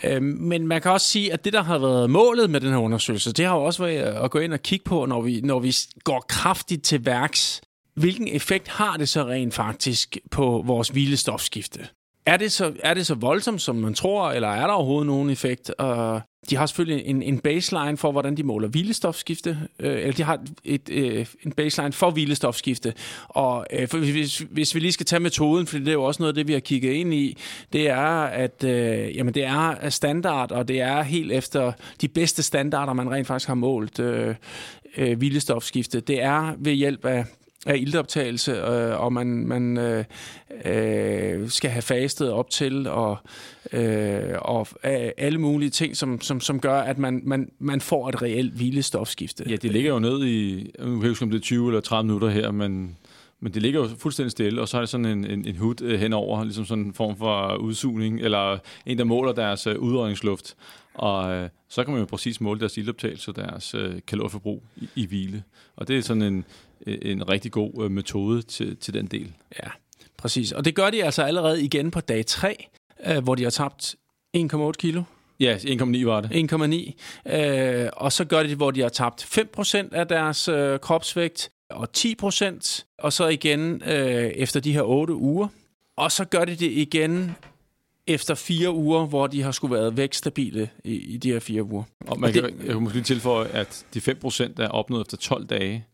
[0.03, 2.77] Øh, men man kan også sige, at det, der har været målet med den her
[2.77, 5.59] undersøgelse, det har jo også været at gå ind og kigge på, når vi, når
[5.59, 7.61] vi går kraftigt til værks.
[7.95, 11.87] Hvilken effekt har det så rent faktisk på vores hvilestofskifte?
[12.27, 15.29] Er det, så, er det så voldsomt, som man tror, eller er der overhovedet nogen
[15.29, 15.71] effekt?
[15.81, 15.87] Uh,
[16.49, 20.39] de har selvfølgelig en, en baseline for, hvordan de måler hvilestofskifte, uh, eller de har
[20.63, 22.93] et, uh, en baseline for hvilestofskifte.
[23.27, 26.21] Og uh, for hvis, hvis vi lige skal tage metoden, for det er jo også
[26.21, 27.37] noget af det, vi har kigget ind i,
[27.73, 32.43] det er, at uh, jamen, det er standard, og det er helt efter de bedste
[32.43, 34.35] standarder, man rent faktisk har målt uh,
[34.97, 35.99] uh, hvilestofskifte.
[35.99, 37.25] Det er ved hjælp af
[37.65, 40.03] af iltoptagelse, øh, og man, man øh,
[40.65, 43.17] øh, skal have fastet op til, og,
[43.73, 48.09] øh, og øh, alle mulige ting, som, som, som gør, at man, man, man får
[48.09, 49.43] et reelt hvilestofskifte.
[49.49, 51.81] Ja, det ligger jo ned i, nu kan jeg huske, om det er 20 eller
[51.81, 52.97] 30 minutter her, men,
[53.39, 55.81] men det ligger jo fuldstændig stille, og så er det sådan en, en, en hud
[55.81, 60.55] øh, henover, ligesom sådan en form for udsugning, eller en, der måler deres øh, udåndingsluft.
[60.93, 64.89] Og øh, så kan man jo præcis måle deres ildoptagelse og deres øh, kalorieforbrug i,
[64.95, 65.43] i hvile.
[65.75, 66.45] Og det er sådan en,
[66.87, 69.33] en rigtig god øh, metode til, til den del.
[69.63, 69.69] Ja,
[70.17, 70.51] præcis.
[70.51, 72.67] Og det gør de altså allerede igen på dag 3,
[73.07, 73.95] øh, hvor de har tabt
[74.37, 75.03] 1,8 kilo.
[75.39, 76.51] Ja, 1,9 var det.
[77.27, 77.35] 1,9.
[77.35, 79.23] Øh, og så gør de det, hvor de har tabt
[79.57, 85.13] 5% af deres øh, kropsvægt, og 10%, og så igen øh, efter de her 8
[85.13, 85.47] uger.
[85.97, 87.35] Og så gør de det igen
[88.07, 91.83] efter fire uger, hvor de har skulle været vækststabile i, i de her fire uger.
[92.07, 95.17] Og man og det, kan, jeg kan måske tilføje, at de 5% er opnået efter
[95.17, 95.85] 12 dage,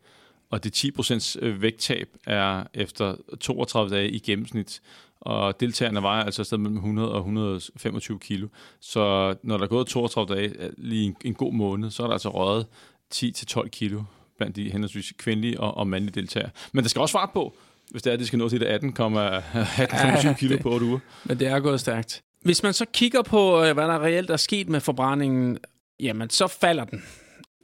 [0.52, 4.82] og det 10% øh, vægttab er efter 32 dage i gennemsnit.
[5.22, 8.48] Og deltagerne vejer altså stadig mellem 100 og 125 kilo.
[8.80, 12.08] Så når der er gået 32 dage, øh, lige en, en god måned, så er
[12.08, 12.68] der altså røget
[13.16, 14.04] 10-12 kilo
[14.38, 16.50] blandt de henholdsvis kvindelige og, og mandlige deltagere.
[16.72, 17.56] Men der skal også fart på,
[17.92, 18.68] hvis det er, at de skal nå til det 18,25
[20.28, 21.00] ja, kilo på 8 uger.
[21.26, 22.22] Men det er gået stærkt.
[22.42, 25.58] Hvis man så kigger på, øh, hvad der reelt er sket med forbrændingen,
[26.00, 27.04] jamen så falder den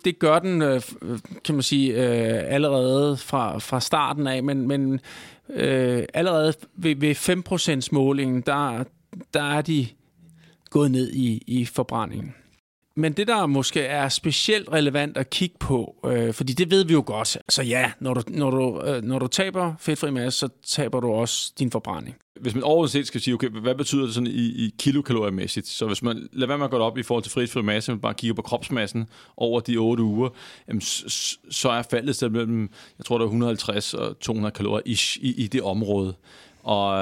[0.06, 4.68] det gør den, øh, øh, kan man sige, øh, allerede fra, fra starten af, men,
[4.68, 5.00] men
[5.50, 8.84] øh, allerede ved, ved 5% målingen, der,
[9.34, 9.88] der er de
[10.70, 12.36] gået ned i, i forbrændingen.
[13.00, 16.94] Men det, der måske er specielt relevant at kigge på, øh, fordi det ved vi
[16.94, 17.38] jo godt.
[17.50, 21.12] Så ja, når du, når du, øh, når du taber fedtfri masse, så taber du
[21.12, 22.16] også din forbrænding.
[22.42, 25.68] Hvis man overhovedet set skal sige, okay, hvad betyder det sådan i, i kilokaloriemæssigt?
[25.68, 28.02] Så hvis man lader være med at gå op i forhold til fedtfri masse, men
[28.02, 30.30] bare kigger på kropsmassen over de 8 uger,
[30.68, 35.18] jamen, så, er faldet sted mellem, jeg tror, der er 150 og 200 kalorier ish,
[35.22, 36.14] i, i det område.
[36.64, 37.00] Og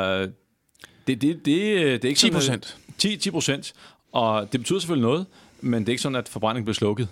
[1.08, 2.78] Det, det, det, det er ikke 10 sådan, procent.
[2.90, 3.74] at- 10, 10 procent,
[4.12, 5.26] og det betyder selvfølgelig noget,
[5.66, 7.08] men det er ikke sådan, at forbrændingen bliver slukket.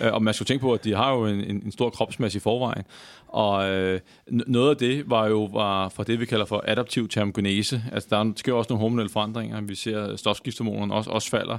[0.00, 2.40] Øh, og man skal tænke på, at de har jo en, en, stor kropsmasse i
[2.40, 2.84] forvejen.
[3.28, 7.84] Og øh, noget af det var jo var fra det, vi kalder for adaptiv termogenese.
[7.92, 9.60] Altså, der sker også nogle hormonelle forandringer.
[9.60, 11.58] Vi ser at stofskiftehormonerne også, også falder.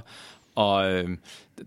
[0.54, 1.08] Og øh,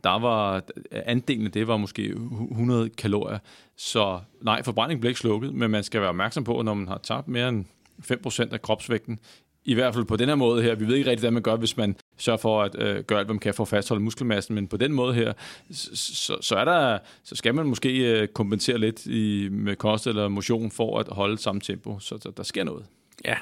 [0.04, 2.14] der var, andelen af det var måske
[2.52, 3.40] 100 kalorier.
[3.78, 6.88] Så nej, forbrændingen blev ikke slukket, men man skal være opmærksom på, at når man
[6.88, 7.66] har tabt mere end
[8.12, 9.20] 5% af kropsvægten,
[9.66, 11.56] i hvert fald på den her måde her, vi ved ikke rigtig, hvad man gør,
[11.56, 14.56] hvis man sørger for at øh, gøre alt, hvad man kan for at fastholde muskelmassen,
[14.56, 15.34] men på den måde her,
[15.72, 20.28] så, så, er der, så skal man måske øh, kompensere lidt i, med kost eller
[20.28, 22.86] motion for at holde samme tempo, så, så der sker noget.
[23.26, 23.36] Ja.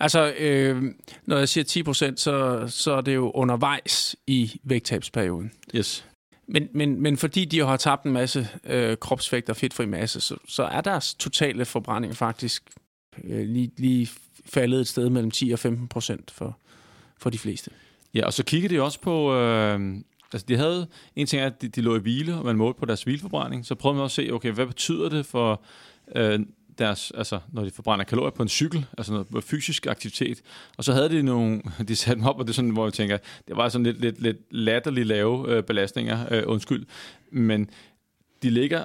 [0.00, 0.82] Altså, øh,
[1.26, 5.52] når jeg siger 10 procent, så, så er det jo undervejs i vægttabsperioden.
[5.74, 6.06] Yes.
[6.48, 10.36] Men, men, men fordi de har tabt en masse øh, kropsvægt og fedtfri masse, så,
[10.48, 12.62] så er deres totale forbrænding faktisk
[13.24, 14.08] øh, lige, lige
[14.46, 16.58] faldet et sted mellem 10 og 15 procent for,
[17.18, 17.70] for de fleste.
[18.14, 19.34] Ja, og så kiggede de også på...
[19.34, 19.96] Øh,
[20.32, 20.86] altså, de havde...
[21.16, 23.66] En ting er, at de, de lå i hvile, og man målte på deres hvileforbrænding.
[23.66, 25.62] Så prøvede man også at se, okay, hvad betyder det for
[26.16, 26.40] øh,
[26.78, 27.12] deres...
[27.14, 30.42] Altså, når de forbrænder kalorier på en cykel, altså noget fysisk aktivitet.
[30.76, 31.62] Og så havde de nogle...
[31.88, 33.18] De satte dem op, og det er sådan, hvor jeg tænker,
[33.48, 36.86] det var sådan lidt, lidt, lidt latterligt lave øh, belastninger, øh, undskyld.
[37.30, 37.70] Men
[38.42, 38.84] de ligger...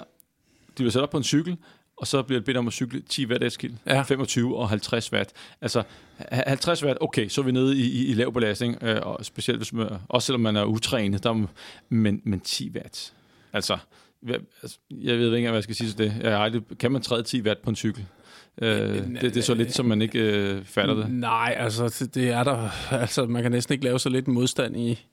[0.67, 1.57] De bliver sat op på en cykel,
[1.97, 4.01] og så bliver det bedt om at cykle 10 watt Eskild, Ja.
[4.01, 5.33] 25 og 50 watt.
[5.61, 5.83] Altså
[6.17, 9.59] 50 watt, okay, så er vi nede i, i, i lav belastning, øh, og specielt
[9.59, 11.47] hvis man, også selvom man er utrænet, der,
[11.89, 13.13] men, men 10 watt,
[13.53, 13.77] altså,
[14.61, 16.13] altså, jeg ved ikke engang, hvad jeg skal sige til det.
[16.21, 18.05] Jeg aldrig, kan man træde 10 watt på en cykel?
[18.61, 21.11] Øh, det, det er så lidt, som man ikke øh, fatter det.
[21.11, 22.69] Nej, altså det, er der.
[22.93, 25.05] Altså, man kan næsten ikke lave så lidt modstand i,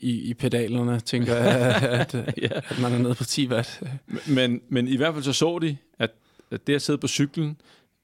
[0.00, 2.48] i, i pedalerne, tænker jeg, at, Ja.
[2.68, 3.82] at man er nede på 10 watt.
[4.26, 6.10] Men, men i hvert fald så så de, at,
[6.50, 7.56] at det at sidde på cyklen,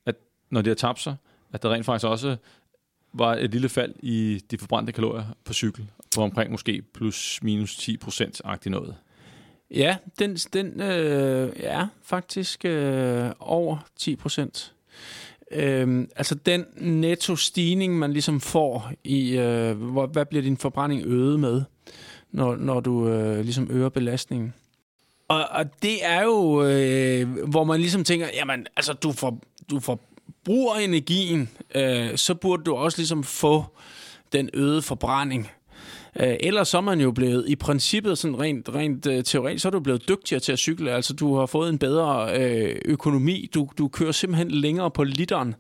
[0.07, 0.15] at
[0.51, 1.17] når de har tabt sig,
[1.53, 2.37] at der rent faktisk også
[3.13, 7.77] var et lille fald i de forbrændte kalorier på cykel, på omkring måske plus minus
[7.77, 8.95] 10 procent-agtigt noget.
[9.71, 14.73] Ja, den, den øh, er faktisk øh, over 10 procent.
[15.51, 21.03] Øhm, altså den netto stigning, man ligesom får i, øh, hvor, hvad bliver din forbrænding
[21.05, 21.63] øget med,
[22.31, 24.55] når, når du øh, ligesom øger belastningen.
[25.29, 29.81] Og, og det er jo, øh, hvor man ligesom tænker, jamen altså du, får, du
[29.81, 33.65] forbruger energien, øh, så burde du også ligesom få
[34.33, 35.51] den øgede forbrænding.
[36.21, 39.69] Øh, ellers så er man jo blevet, i princippet sådan rent, rent øh, teoretisk, så
[39.69, 40.91] er du blevet dygtigere til at cykle.
[40.91, 43.51] Altså du har fået en bedre øh, økonomi.
[43.55, 45.55] Du, du kører simpelthen længere på literen,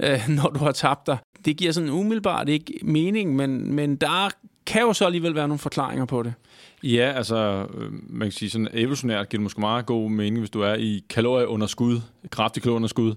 [0.00, 1.18] øh, når du har tabt dig.
[1.44, 4.28] Det giver sådan umiddelbart ikke mening, men, men der
[4.66, 6.34] kan jo så alligevel være nogle forklaringer på det.
[6.82, 10.50] Ja, altså, øh, man kan sige sådan evolutionært giver det måske meget god mening, hvis
[10.50, 13.14] du er i kalorieunderskud, kraftig kalorieunderskud,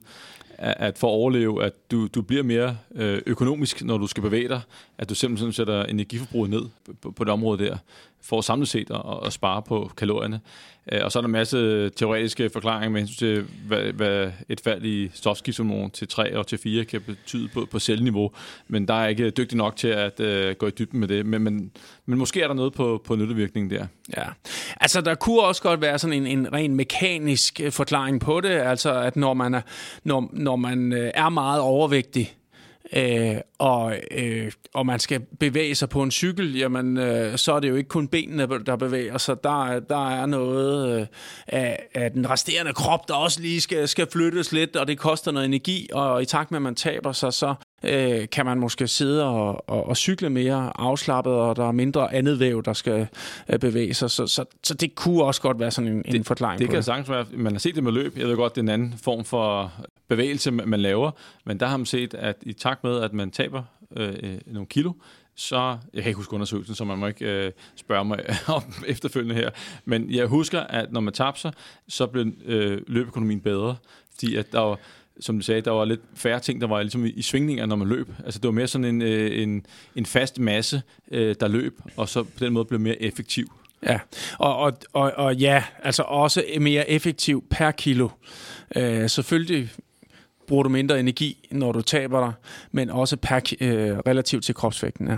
[0.64, 4.48] at for at overleve, at du, du bliver mere øh, økonomisk, når du skal bevæge
[4.48, 4.62] dig,
[4.98, 6.62] at du simpelthen sætter energiforbruget ned
[7.02, 7.78] på, på det område der,
[8.24, 10.42] for samlet set at, at spare på kalorierne.
[10.92, 14.62] Øh, og så er der en masse teoretiske forklaringer med hensyn til, hvad, hvad et
[14.64, 18.32] fald i stofskiftshormon til 3 og til 4 kan betyde på, på cellniveau.
[18.68, 21.26] Men der er ikke dygtig nok til at øh, gå i dybden med det.
[21.26, 21.72] Men, men,
[22.06, 23.88] men måske er der noget på, på nyttevirkningen der.
[24.18, 24.26] Ja,
[24.82, 28.50] altså der kunne også godt være sådan en, en ren mekanisk øh, forklaring på det,
[28.50, 29.62] altså at når man er,
[30.04, 32.36] når, når man øh, er meget overvægtig,
[32.94, 37.60] øh, og, øh, og man skal bevæge sig på en cykel, jamen øh, så er
[37.60, 39.44] det jo ikke kun benene, der bevæger sig.
[39.44, 41.08] Der, der er noget øh,
[41.48, 45.32] af, af den resterende krop, der også lige skal, skal flyttes lidt, og det koster
[45.32, 48.88] noget energi, og i takt med, at man taber sig, så øh, kan man måske
[48.88, 53.08] sidde og, og, og cykle mere afslappet, og der er mindre andet væv, der skal
[53.50, 54.12] øh, bevæge sig.
[54.12, 56.78] Så, så, så det kunne også godt være sådan en, en forklaring Det på kan
[56.78, 56.86] det.
[56.86, 58.18] sagtens være, man har set det med løb.
[58.18, 59.72] Jeg ved godt, det er en anden form for
[60.08, 61.12] bevægelse, man man laver.
[61.46, 63.64] Men der har man set, at i takt med, at man taber
[63.98, 64.92] øh, øh, nogle kilo,
[65.36, 69.36] så, jeg kan ikke huske undersøgelsen, så man må ikke øh, spørge mig om efterfølgende
[69.36, 69.50] her,
[69.86, 71.54] men jeg husker, at når man tabte sig,
[71.88, 73.76] så blev øh, løbeøkonomien bedre,
[74.14, 74.80] fordi at der var,
[75.20, 77.76] som du sagde, der var lidt færre ting, der var ligesom i, i svingninger, når
[77.76, 78.10] man løb.
[78.26, 82.10] Altså det var mere sådan en, øh, en, en fast masse, øh, der løb, og
[82.10, 83.52] så på den måde blev mere effektiv.
[83.84, 84.00] Ja,
[84.40, 88.10] og, og, og, og ja, altså også mere effektiv per kilo.
[88.76, 89.70] Øh, selvfølgelig
[90.48, 92.34] bruger du mindre energi, når du taber dig,
[92.72, 95.08] men også per, øh, relativt til kropsvægten.
[95.08, 95.18] Ja.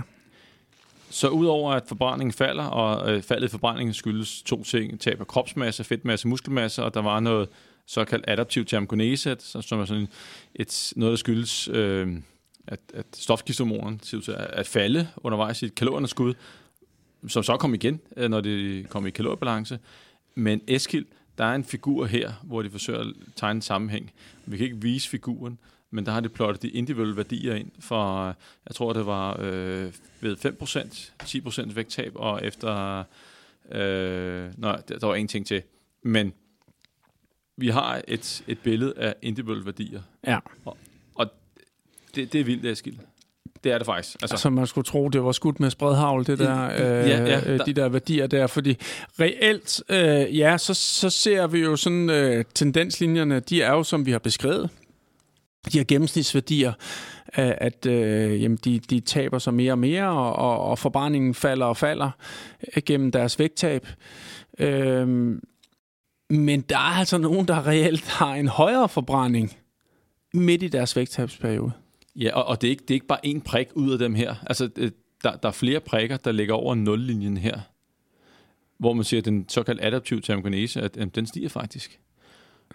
[1.10, 5.26] Så udover at forbrændingen falder, og øh, faldet i forbrændingen skyldes to ting, tab af
[5.26, 7.48] kropsmasse, fedtmasse, muskelmasse, og der var noget
[7.86, 10.08] såkaldt adaptiv termogenese, som er sådan
[10.54, 12.16] et, noget, der skyldes, øh,
[12.66, 16.34] at, at stofskifthormonerne ser ud til at, at falde undervejs i et kalorieunderskud,
[17.28, 19.78] som så kom igen, øh, når det kom i kaloriebalance.
[20.34, 21.06] Men Eskild,
[21.38, 24.12] der er en figur her, hvor de forsøger at tegne en sammenhæng.
[24.46, 25.58] Vi kan ikke vise figuren,
[25.90, 28.26] men der har de plottet de individuelle værdier ind for,
[28.68, 32.98] jeg tror det var øh, ved 5%, 10% vægttab, og efter,
[33.72, 35.62] øh, nej, der var en ting til,
[36.02, 36.32] men
[37.56, 40.00] vi har et, et billede af individuelle værdier.
[40.26, 40.38] Ja.
[40.64, 40.76] Og,
[41.14, 41.26] og
[42.14, 42.96] det, det er vildt, Eskild.
[43.64, 44.16] Det er det faktisk.
[44.22, 47.40] Altså, altså man skulle tro, det var skudt med spredhavl, det der, øh, ja, ja,
[47.40, 47.64] der.
[47.64, 48.76] de der værdier der, fordi
[49.20, 54.06] reelt, øh, ja, så, så ser vi jo sådan, øh, tendenslinjerne, de er jo, som
[54.06, 54.70] vi har beskrevet,
[55.72, 56.72] de her gennemsnitsværdier,
[57.38, 61.34] øh, at øh, jamen, de, de taber sig mere og mere, og, og, og forbrændingen
[61.34, 62.10] falder og falder
[62.76, 63.86] øh, gennem deres vægttab.
[64.58, 65.38] Øh,
[66.30, 69.56] men der er altså nogen, der reelt har en højere forbrænding
[70.34, 71.72] midt i deres vægttabsperiode.
[72.16, 74.14] Ja, og, og det, er ikke, det er ikke bare en prik ud af dem
[74.14, 74.34] her.
[74.46, 74.68] Altså,
[75.22, 77.60] der, der er flere prikker, der ligger over nullinjen her,
[78.78, 82.00] hvor man siger, at den såkaldte adaptive termogenese, at, at den stiger faktisk.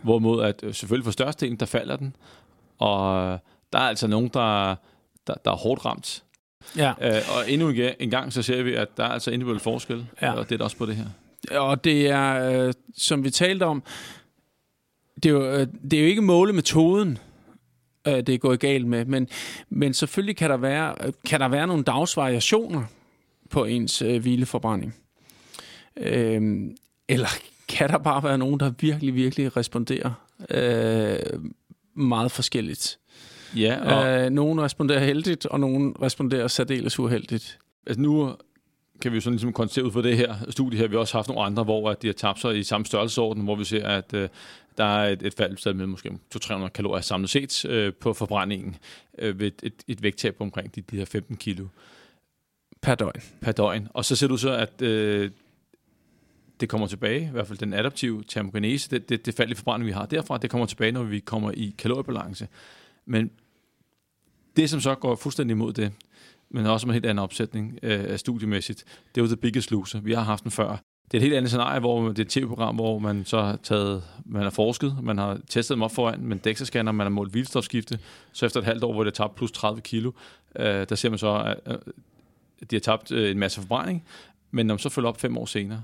[0.04, 2.16] Hvorimod at øh, selvfølgelig for størstedelen, der falder den,
[2.80, 3.40] og
[3.74, 4.76] der er altså nogen, der,
[5.28, 6.24] der, der er hårdt ramt.
[6.78, 6.94] Ja.
[7.02, 10.34] Øh, og endnu en gang, så ser vi, at der er altså individuelle forskel, ja.
[10.34, 11.06] og det er der også på det her.
[11.52, 13.84] Og det er, øh, som vi talte om,
[15.24, 17.18] det er jo, øh, det er jo ikke målemetoden,
[18.08, 19.28] øh, det er gået galt med, men,
[19.70, 22.84] men selvfølgelig kan der, være, kan der være nogle dagsvariationer
[23.50, 24.96] på ens øh, hvileforbrænding.
[25.98, 26.62] Øh,
[27.08, 27.30] eller
[27.68, 30.12] kan der bare være nogen, der virkelig, virkelig responderer
[30.50, 31.20] øh,
[31.96, 33.00] meget forskelligt.
[33.56, 34.26] Ja, og...
[34.26, 37.60] øh, nogen responderer heldigt, og nogen responderer særdeles uheldigt.
[37.88, 38.36] Altså nu
[39.02, 41.18] kan vi jo sådan ligesom konstatere ud fra det her studie her, vi har også
[41.18, 43.88] haft nogle andre, hvor at de har tabt sig i samme størrelsesorden, hvor vi ser,
[43.88, 44.30] at øh,
[44.78, 48.76] der er et, et fald med måske 200-300 kalorier samlet set øh, på forbrændingen
[49.18, 51.68] øh, ved et, et, et vægttab på omkring de, de her 15 kilo.
[52.82, 53.22] Per døgn.
[53.42, 53.88] Per døgn.
[53.94, 55.32] Og så ser du så, at øh,
[56.60, 59.88] det kommer tilbage, i hvert fald den adaptive termogenese, det, det, det fald i forbrænding,
[59.88, 62.48] vi har derfra, det kommer tilbage, når vi kommer i kaloriebalance.
[63.06, 63.32] Men
[64.56, 65.92] det, som så går fuldstændig imod det,
[66.54, 68.84] men også med en helt anden opsætning øh, studiemæssigt,
[69.16, 70.00] det er jo The Biggest Loser.
[70.00, 70.78] Vi har haft den før.
[71.12, 73.56] Det er et helt andet scenarie, hvor det er et tv-program, hvor man så har
[73.64, 77.10] taget, man har forsket, man har testet dem op foran med en DEXA-scanner, man har
[77.10, 78.00] målt vildstofskifte,
[78.32, 80.12] så efter et halvt år, hvor det er tabt plus 30 kilo,
[80.56, 84.04] øh, der ser man så, at de har tabt øh, en masse forbrænding,
[84.52, 85.84] men når man så følger op fem år senere,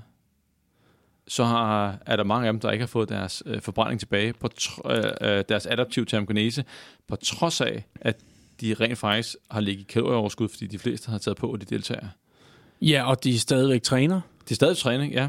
[1.28, 4.32] så har, er der mange af dem, der ikke har fået deres øh, forbrænding tilbage,
[4.32, 6.64] på tr- øh, øh deres adaptive termogenese,
[7.08, 8.16] på trods af, at
[8.60, 11.66] de rent faktisk har ligget i kalorieoverskud, fordi de fleste har taget på, og de
[11.66, 12.08] deltager.
[12.82, 14.20] Ja, og de er stadigvæk træner.
[14.48, 15.28] De er stadig træning, ja.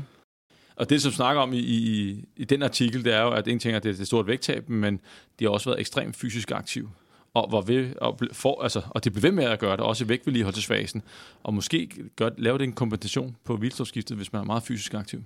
[0.76, 3.60] Og det, som snakker om i, i, i den artikel, det er jo, at en
[3.60, 5.02] ting er, at det er et stort vægttab, men
[5.40, 6.90] de har også været ekstremt fysisk aktive.
[7.34, 10.04] Og, var ved, og, for, altså, og det blev ved med at gøre det, også
[10.04, 11.02] i vægtvedligeholdelsesfasen.
[11.44, 15.24] Og måske gør, lave det en kompensation på vildstofskiftet, hvis man er meget fysisk aktiv.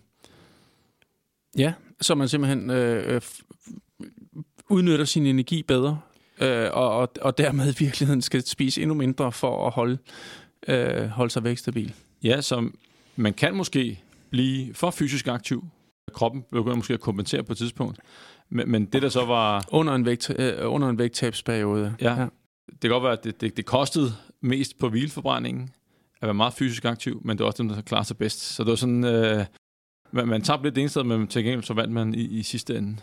[1.57, 3.21] Ja, så man simpelthen øh, øh
[4.69, 5.99] udnytter sin energi bedre,
[6.41, 9.97] øh, og, og, og dermed i virkeligheden skal spise endnu mindre for at holde,
[10.67, 11.93] øh, holde sig vægtstabil.
[12.23, 12.69] Ja, så
[13.15, 15.65] man kan måske blive for fysisk aktiv.
[16.13, 17.99] Kroppen begynder måske at kompensere på et tidspunkt.
[18.49, 19.65] Men, men det der så var...
[19.71, 21.95] Under en, vægt, øh, under en vægttabsperiode.
[22.01, 22.13] Ja.
[22.13, 22.27] ja.
[22.67, 25.69] Det kan godt være, at det, det, det kostede mest på hvileforbrændingen
[26.21, 28.39] at være meget fysisk aktiv, men det er også dem, der klarer sig bedst.
[28.39, 29.03] Så det var sådan...
[29.03, 29.45] Øh,
[30.11, 32.43] man, man tabte lidt det ene sted, men til gengæld så vandt man i, i
[32.43, 32.97] sidste ende.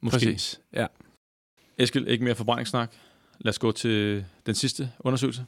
[0.00, 0.18] Måske.
[0.18, 0.86] Præcis, ja.
[1.78, 2.92] Eskild, ikke mere forbrændingssnak.
[3.38, 5.44] Lad os gå til den sidste undersøgelse.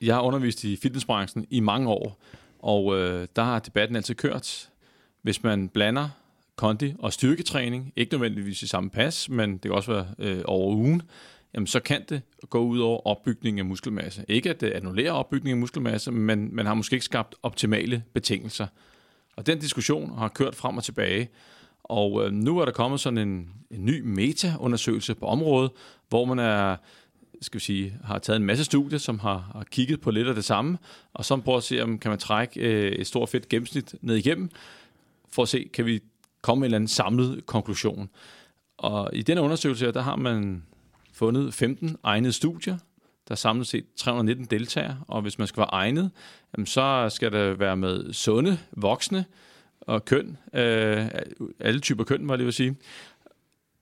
[0.00, 2.22] Jeg har undervist i fitnessbranchen i mange år,
[2.58, 4.70] og øh, der har debatten altid kørt.
[5.22, 6.08] Hvis man blander
[6.56, 10.74] kondi og styrketræning, ikke nødvendigvis i samme pas, men det kan også være øh, over
[10.74, 11.02] ugen,
[11.54, 14.24] jamen så kan det gå ud over opbygning af muskelmasse.
[14.28, 18.66] Ikke at det annullerer opbygning af muskelmasse, men man har måske ikke skabt optimale betingelser.
[19.36, 21.28] Og den diskussion har kørt frem og tilbage,
[21.88, 25.70] og øh, nu er der kommet sådan en, en ny meta-undersøgelse på området,
[26.08, 26.76] hvor man er,
[27.40, 30.34] skal vi sige, har taget en masse studier, som har, har kigget på lidt af
[30.34, 30.78] det samme,
[31.14, 34.16] og så prøver at se, om kan man trække øh, et stort fedt gennemsnit ned
[34.16, 34.50] igennem,
[35.32, 36.00] for at se, kan vi
[36.42, 38.08] komme med en eller anden samlet konklusion.
[38.76, 40.62] Og i denne undersøgelse her, der har man
[41.12, 42.78] fundet 15 egnede studier,
[43.28, 46.10] der er samlet set 319 deltagere, og hvis man skal være egnet,
[46.56, 49.24] jamen så skal det være med sunde, voksne,
[49.88, 51.08] og køn, øh,
[51.60, 52.76] alle typer køn, var det vil sige.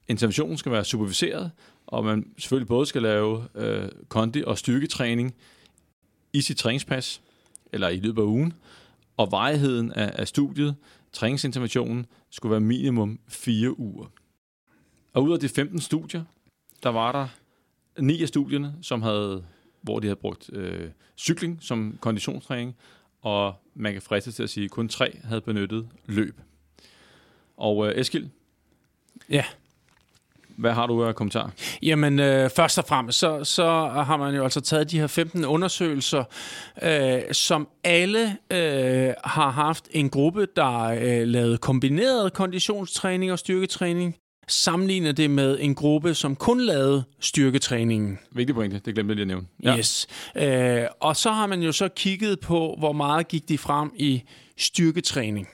[0.09, 1.51] Interventionen skal være superviseret,
[1.87, 5.35] og man selvfølgelig både skal lave øh, kondi- og styrketræning
[6.33, 7.23] i sit træningspas,
[7.73, 8.53] eller i løbet af ugen,
[9.17, 10.77] og varigheden af, af studiet,
[11.13, 14.07] træningsinterventionen, skulle være minimum 4 uger.
[15.13, 16.25] Og ud af de 15 studier,
[16.83, 17.29] der var der
[18.03, 19.45] ni af studierne, som havde,
[19.83, 22.77] hvor de havde brugt øh, cykling som konditionstræning,
[23.27, 26.41] og man kan friste til at sige, at kun tre havde benyttet løb.
[27.57, 28.31] Og øh, Eskil,
[29.31, 29.45] Ja.
[30.49, 31.53] hvad har du af kommentar?
[31.83, 35.45] Jamen, øh, først og fremmest, så, så har man jo altså taget de her 15
[35.45, 36.24] undersøgelser,
[36.83, 44.16] øh, som alle øh, har haft en gruppe, der øh, lavede kombineret konditionstræning og styrketræning,
[44.49, 48.18] sammenlignet det med en gruppe, som kun lavede styrketræningen.
[48.32, 49.47] Vigtig pointe, det glemte jeg lige at nævne.
[49.62, 49.78] Ja.
[49.78, 50.07] Yes.
[50.36, 54.22] Øh, og så har man jo så kigget på, hvor meget gik de frem i
[54.57, 55.49] styrketræning.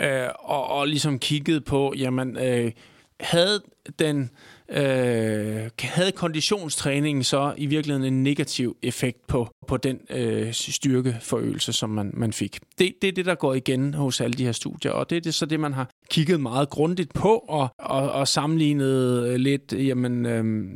[0.00, 2.72] Øh, og, og ligesom kigget på, jamen, øh,
[3.20, 3.62] havde
[3.98, 4.30] den
[4.68, 11.90] øh, havde konditionstræningen så i virkeligheden en negativ effekt på, på den øh, styrkeforøgelse, som
[11.90, 12.58] man, man fik.
[12.78, 15.20] Det, det er det, der går igen hos alle de her studier, og det er
[15.20, 19.72] det, så det, man har kigget meget grundigt på og, og, og sammenlignet øh, lidt,
[19.72, 20.66] jamen, øh,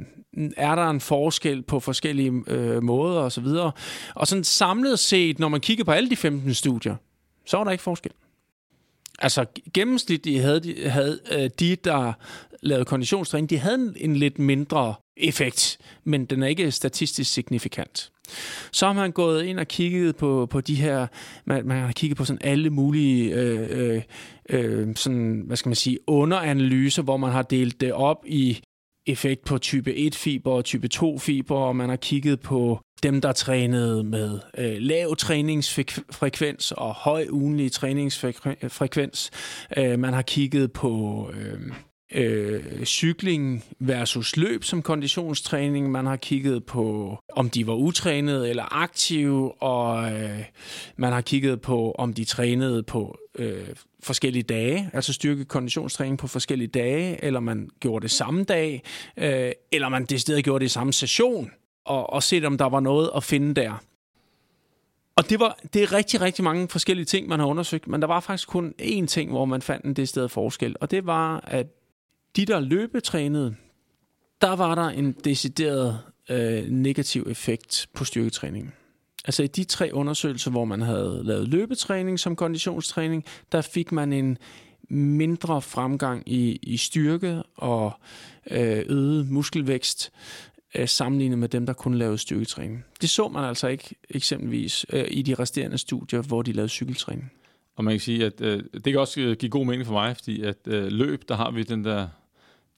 [0.56, 3.46] er der en forskel på forskellige øh, måder osv.
[3.46, 3.72] Og,
[4.14, 6.96] og sådan samlet set, når man kigger på alle de 15 studier,
[7.46, 8.12] så var der ikke forskel.
[9.18, 12.12] Altså gennemsnitligt havde de, havde, øh, de der
[12.62, 18.10] lavede konditionstræning, de havde en, en lidt mindre effekt, men den er ikke statistisk signifikant.
[18.72, 21.06] Så har man gået ind og kigget på, på de her,
[21.46, 24.02] man, man har kigget på sådan alle mulige øh, øh,
[24.50, 28.60] øh, sådan, hvad skal man sige, underanalyser, hvor man har delt det op i
[29.06, 34.04] effekt på type 1-fiber og type 2-fiber, og man har kigget på dem, der trænede
[34.04, 39.30] med øh, lav træningsfrekvens og høj ugenlig træningsfrekvens.
[39.76, 41.72] Øh, man har kigget på øh,
[42.14, 45.90] øh, cykling versus løb som konditionstræning.
[45.90, 50.44] Man har kigget på, om de var utrænede eller aktive, og øh,
[50.96, 53.68] man har kigget på, om de trænede på øh,
[54.02, 58.82] forskellige dage, altså styrke konditionstræning på forskellige dage, eller man gjorde det samme dag,
[59.16, 61.50] øh, eller man decideret gjorde det i samme session,
[61.84, 63.82] og, og set om der var noget at finde der.
[65.16, 68.06] Og det, var, det er rigtig, rigtig mange forskellige ting, man har undersøgt, men der
[68.06, 71.44] var faktisk kun én ting, hvor man fandt en det sted forskel, og det var,
[71.46, 71.66] at
[72.38, 73.54] de, der løbetrænede,
[74.40, 75.98] der var der en decideret
[76.30, 78.72] øh, negativ effekt på styrketræningen.
[79.24, 84.12] Altså i de tre undersøgelser, hvor man havde lavet løbetræning som konditionstræning, der fik man
[84.12, 84.38] en
[84.90, 87.92] mindre fremgang i, i styrke og
[88.50, 90.12] øh, øget muskelvækst
[90.74, 92.84] øh, sammenlignet med dem, der kun lavede styrketræning.
[93.00, 97.32] Det så man altså ikke eksempelvis øh, i de resterende studier, hvor de lavede cykeltræning.
[97.76, 100.16] Og man kan sige, at øh, det kan også øh, give god mening for mig,
[100.16, 102.08] fordi at øh, løb, der har vi den der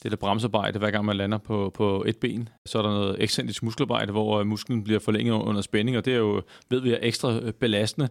[0.03, 2.49] det der bremsearbejde, hver gang man lander på, på et ben.
[2.65, 6.13] Så er der noget ekscentrisk muskelarbejde, hvor øh, musklen bliver forlænget under spænding, og det
[6.13, 8.09] er jo, ved vi, er ekstra øh, belastende.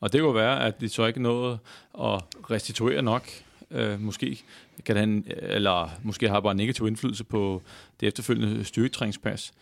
[0.00, 1.58] Og det kunne være, at de så ikke noget
[1.94, 2.20] at
[2.50, 3.28] restituere nok.
[3.70, 4.42] Øh, måske
[4.84, 7.62] kan den, eller måske har bare negativ indflydelse på
[8.00, 9.52] det efterfølgende styrketræningspas.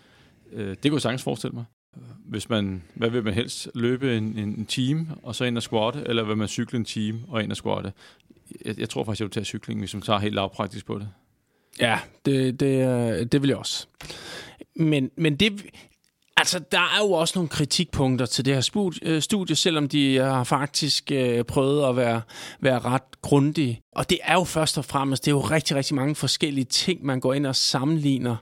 [0.52, 1.64] Øh, det kunne jeg sagtens forestille mig.
[2.24, 3.70] Hvis man, hvad vil man helst?
[3.74, 6.84] Løbe en, en, en time, og så ind og squatte, eller vil man cykle en
[6.84, 7.92] time og ind og squatte?
[8.64, 11.08] Jeg, jeg tror faktisk, jeg vil tage cykling, hvis man tager helt lavpraktisk på det.
[11.80, 13.86] Ja, det, det, det vil jeg også.
[14.76, 15.62] Men, men det,
[16.36, 20.44] altså, der er jo også nogle kritikpunkter til det her øh, studie, selvom de har
[20.44, 22.20] faktisk øh, prøvet at være,
[22.60, 23.80] være ret grundige.
[23.92, 27.04] Og det er jo først og fremmest, det er jo rigtig, rigtig mange forskellige ting,
[27.04, 28.36] man går ind og sammenligner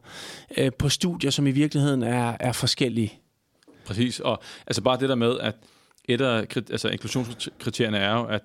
[0.56, 3.18] øh, på studier, som i virkeligheden er, er forskellige.
[3.86, 5.54] Præcis, og altså bare det der med, at
[6.04, 8.42] et af altså inklusionskriterierne er jo, at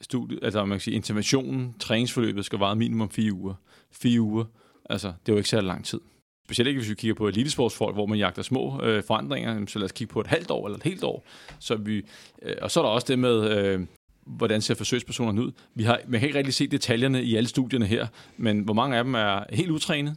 [0.00, 3.54] studiet, altså man kan sige, interventionen, træningsforløbet skal vare minimum fire uger.
[3.92, 4.44] Fire uger,
[4.90, 6.00] altså det er jo ikke så lang tid.
[6.44, 9.84] Specielt ikke, hvis vi kigger på elitesportsfolk, hvor man jagter små øh, forandringer, så lad
[9.84, 11.24] os kigge på et halvt år eller et helt år.
[11.58, 12.02] Så vi,
[12.42, 13.86] øh, og så er der også det med, øh,
[14.26, 15.52] hvordan ser forsøgspersonerne ud.
[15.74, 18.96] Vi har, man kan ikke rigtig se detaljerne i alle studierne her, men hvor mange
[18.96, 20.16] af dem er helt utrænet,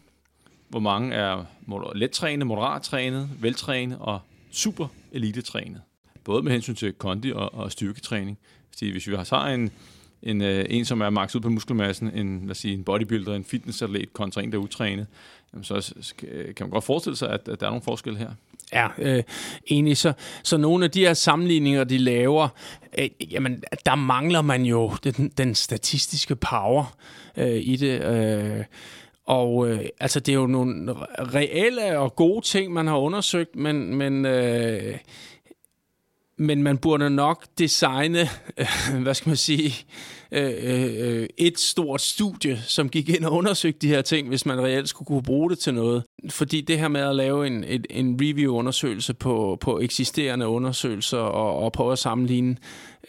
[0.69, 1.45] hvor mange er
[1.95, 4.19] let trænet, moderat trænet, veltrænet og
[4.51, 5.81] super elitetrænet.
[6.23, 8.37] Både med hensyn til kondi og, og styrketræning.
[8.71, 9.71] Fordi hvis vi har så en,
[10.25, 13.35] en, øh, en, som er max ud på muskelmassen, en, lad os sige, en bodybuilder,
[13.35, 15.07] en fitnessatlet kontra en, der er utrænet,
[15.53, 18.29] jamen så øh, kan man godt forestille sig, at, at der er nogle forskelle her.
[18.73, 19.23] Ja, øh,
[19.69, 20.13] egentlig så,
[20.43, 22.47] så nogle af de her sammenligninger, de laver,
[22.99, 26.97] øh, jamen, der mangler man jo den, den statistiske power
[27.37, 28.03] øh, i det.
[28.03, 28.63] Øh,
[29.25, 30.93] og øh, altså, det er jo nogle
[31.33, 34.97] reelle og gode ting, man har undersøgt, men, men øh,
[36.37, 38.67] men man burde nok designe, øh,
[39.03, 39.85] hvad skal man sige,
[40.31, 44.45] Øh, øh, øh, et stort studie, som gik ind og undersøgte de her ting, hvis
[44.45, 46.03] man reelt skulle kunne bruge det til noget.
[46.29, 51.63] Fordi det her med at lave en, et, en review-undersøgelse på, på eksisterende undersøgelser og,
[51.63, 52.57] og prøve at sammenligne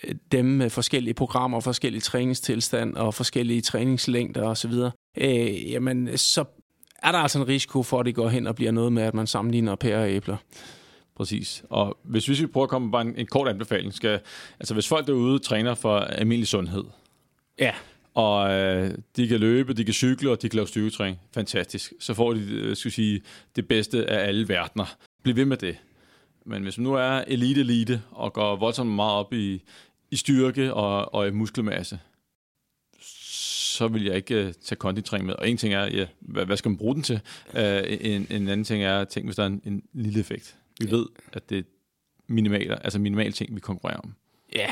[0.05, 4.73] øh, dem med forskellige programmer, forskellige træningstilstand og forskellige træningslængder osv.,
[5.17, 6.45] øh, jamen så
[7.03, 9.15] er der altså en risiko for, at det går hen og bliver noget med, at
[9.15, 10.37] man sammenligner pærer og æbler.
[11.17, 11.65] Præcis.
[11.71, 14.21] Og hvis vi skal prøve at komme med bare en, en kort anbefaling, skal,
[14.61, 16.85] altså hvis folk derude træner for almindelig sundhed,
[17.59, 17.75] ja.
[18.15, 21.19] og øh, de kan løbe, de kan cykle, og de kan lave styrketræning.
[21.35, 21.93] Fantastisk.
[22.01, 23.23] Så får de, øh, skal sige,
[23.57, 24.97] det bedste af alle verdener.
[25.23, 25.77] Bliv ved med det.
[26.47, 29.63] Men hvis man nu er elite-elite, og går voldsomt meget op i,
[30.11, 31.99] i styrke og, og i muskelmasse,
[33.01, 35.35] så vil jeg ikke uh, tage konditræning med.
[35.35, 37.21] Og en ting er, ja, hvad, hvad skal man bruge den til?
[37.55, 37.61] Uh,
[38.01, 40.57] en, en anden ting er, tænk hvis der er en, en lille effekt.
[40.81, 41.63] Vi ved, at det er
[42.27, 44.15] minimale, altså minimale ting, vi konkurrerer om.
[44.55, 44.71] Ja,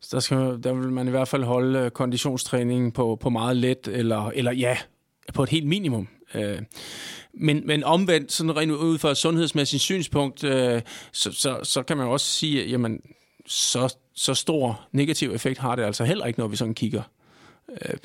[0.00, 3.56] så der, skal, der vil man i hvert fald holde uh, konditionstræningen på, på meget
[3.56, 4.78] let, eller, eller ja,
[5.34, 6.08] på et helt minimum.
[6.34, 6.40] Uh,
[7.34, 10.50] men, men omvendt, sådan rent ud fra et sundhedsmæssigt synspunkt, uh,
[11.12, 13.00] så, så, så kan man også sige, at jamen,
[13.46, 17.02] så, så stor negativ effekt har det altså heller ikke, når vi sådan kigger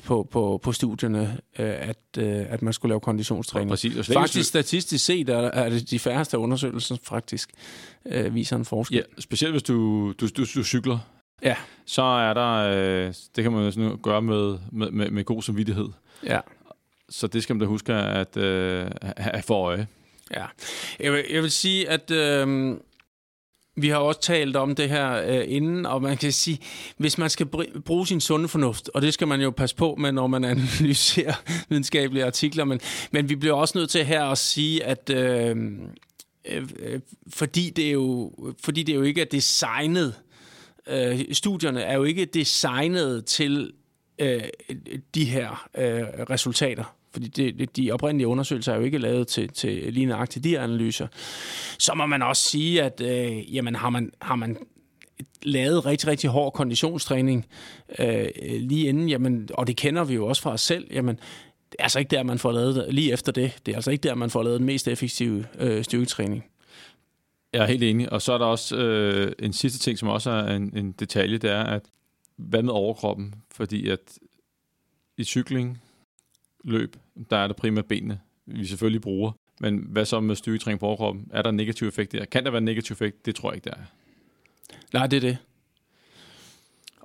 [0.04, 3.70] på, på, på studierne, at, at man skulle lave konditionstræning.
[3.70, 3.96] Præcis.
[3.96, 7.50] Og faktisk statistisk set er, er det de færreste undersøgelser faktisk
[8.06, 8.96] øh, viser en forskel.
[8.96, 10.98] Ja, specielt hvis du, du, du, du cykler.
[11.42, 11.56] Ja.
[11.86, 15.42] Så er der, øh, det kan man jo sådan gøre med, med, med, med god
[15.42, 15.88] samvittighed.
[16.26, 16.40] Ja.
[17.08, 19.86] Så det skal man da huske at øh, have for øje.
[20.34, 20.44] Ja.
[21.00, 22.10] Jeg vil, jeg vil sige, at...
[22.10, 22.76] Øh,
[23.76, 26.58] vi har også talt om det her øh, inden, og man kan sige,
[26.96, 27.46] hvis man skal
[27.84, 31.34] bruge sin sunde fornuft, og det skal man jo passe på med, når man analyserer
[31.68, 32.80] videnskabelige artikler, men,
[33.10, 35.56] men vi bliver også nødt til her at sige, at øh,
[36.48, 38.32] øh, fordi, det er jo,
[38.64, 40.14] fordi det jo ikke er designet,
[40.86, 43.72] øh, studierne er jo ikke designet til
[44.18, 44.42] øh,
[45.14, 49.92] de her øh, resultater fordi det, de oprindelige undersøgelser er jo ikke lavet til, til
[49.92, 51.06] lige nøjagtigt de analyser,
[51.78, 54.56] så må man også sige, at øh, jamen, har, man, har man
[55.42, 57.46] lavet rigtig, rigtig hård konditionstræning
[57.98, 58.26] øh,
[58.58, 61.16] lige inden, jamen, og det kender vi jo også fra os selv, jamen,
[61.70, 63.56] det er altså ikke der, man får lavet lige efter det.
[63.66, 66.44] Det er altså ikke der, man får lavet den mest effektive øh, styrketræning.
[67.54, 68.12] Jeg er helt enig.
[68.12, 71.38] Og så er der også øh, en sidste ting, som også er en, en detalje,
[71.38, 71.82] det er, at
[72.36, 73.34] hvad med overkroppen?
[73.50, 74.18] Fordi at
[75.16, 75.82] i cykling,
[76.64, 76.96] løb,
[77.30, 79.32] der er det primært benene, vi selvfølgelig bruger.
[79.60, 81.28] Men hvad så med styrketræning på overkroppen?
[81.32, 82.24] Er der en negativ effekt der?
[82.24, 83.26] Kan der være en negativ effekt?
[83.26, 83.84] Det tror jeg ikke, der er.
[84.92, 85.38] Nej, det er det.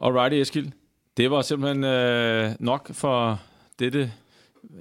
[0.01, 0.71] Alrighty, Eskild.
[1.17, 3.41] Det var simpelthen øh, nok for
[3.79, 4.13] dette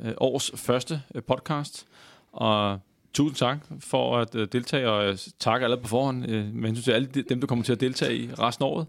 [0.03, 1.87] øh, års første øh, podcast.
[2.33, 2.81] Og
[3.15, 5.19] tusind tak for at øh, deltage, og øh,
[5.61, 8.31] jeg alle på forhånd, øh, men synes, alle dem, der kommer til at deltage i
[8.39, 8.87] resten af året.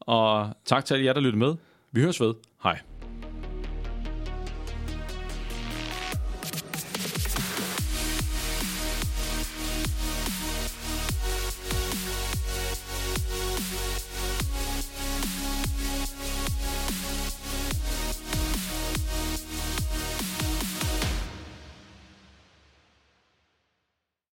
[0.00, 1.54] Og tak til alle jer, der lyttede med.
[1.92, 2.34] Vi høres ved.
[2.62, 2.78] Hej.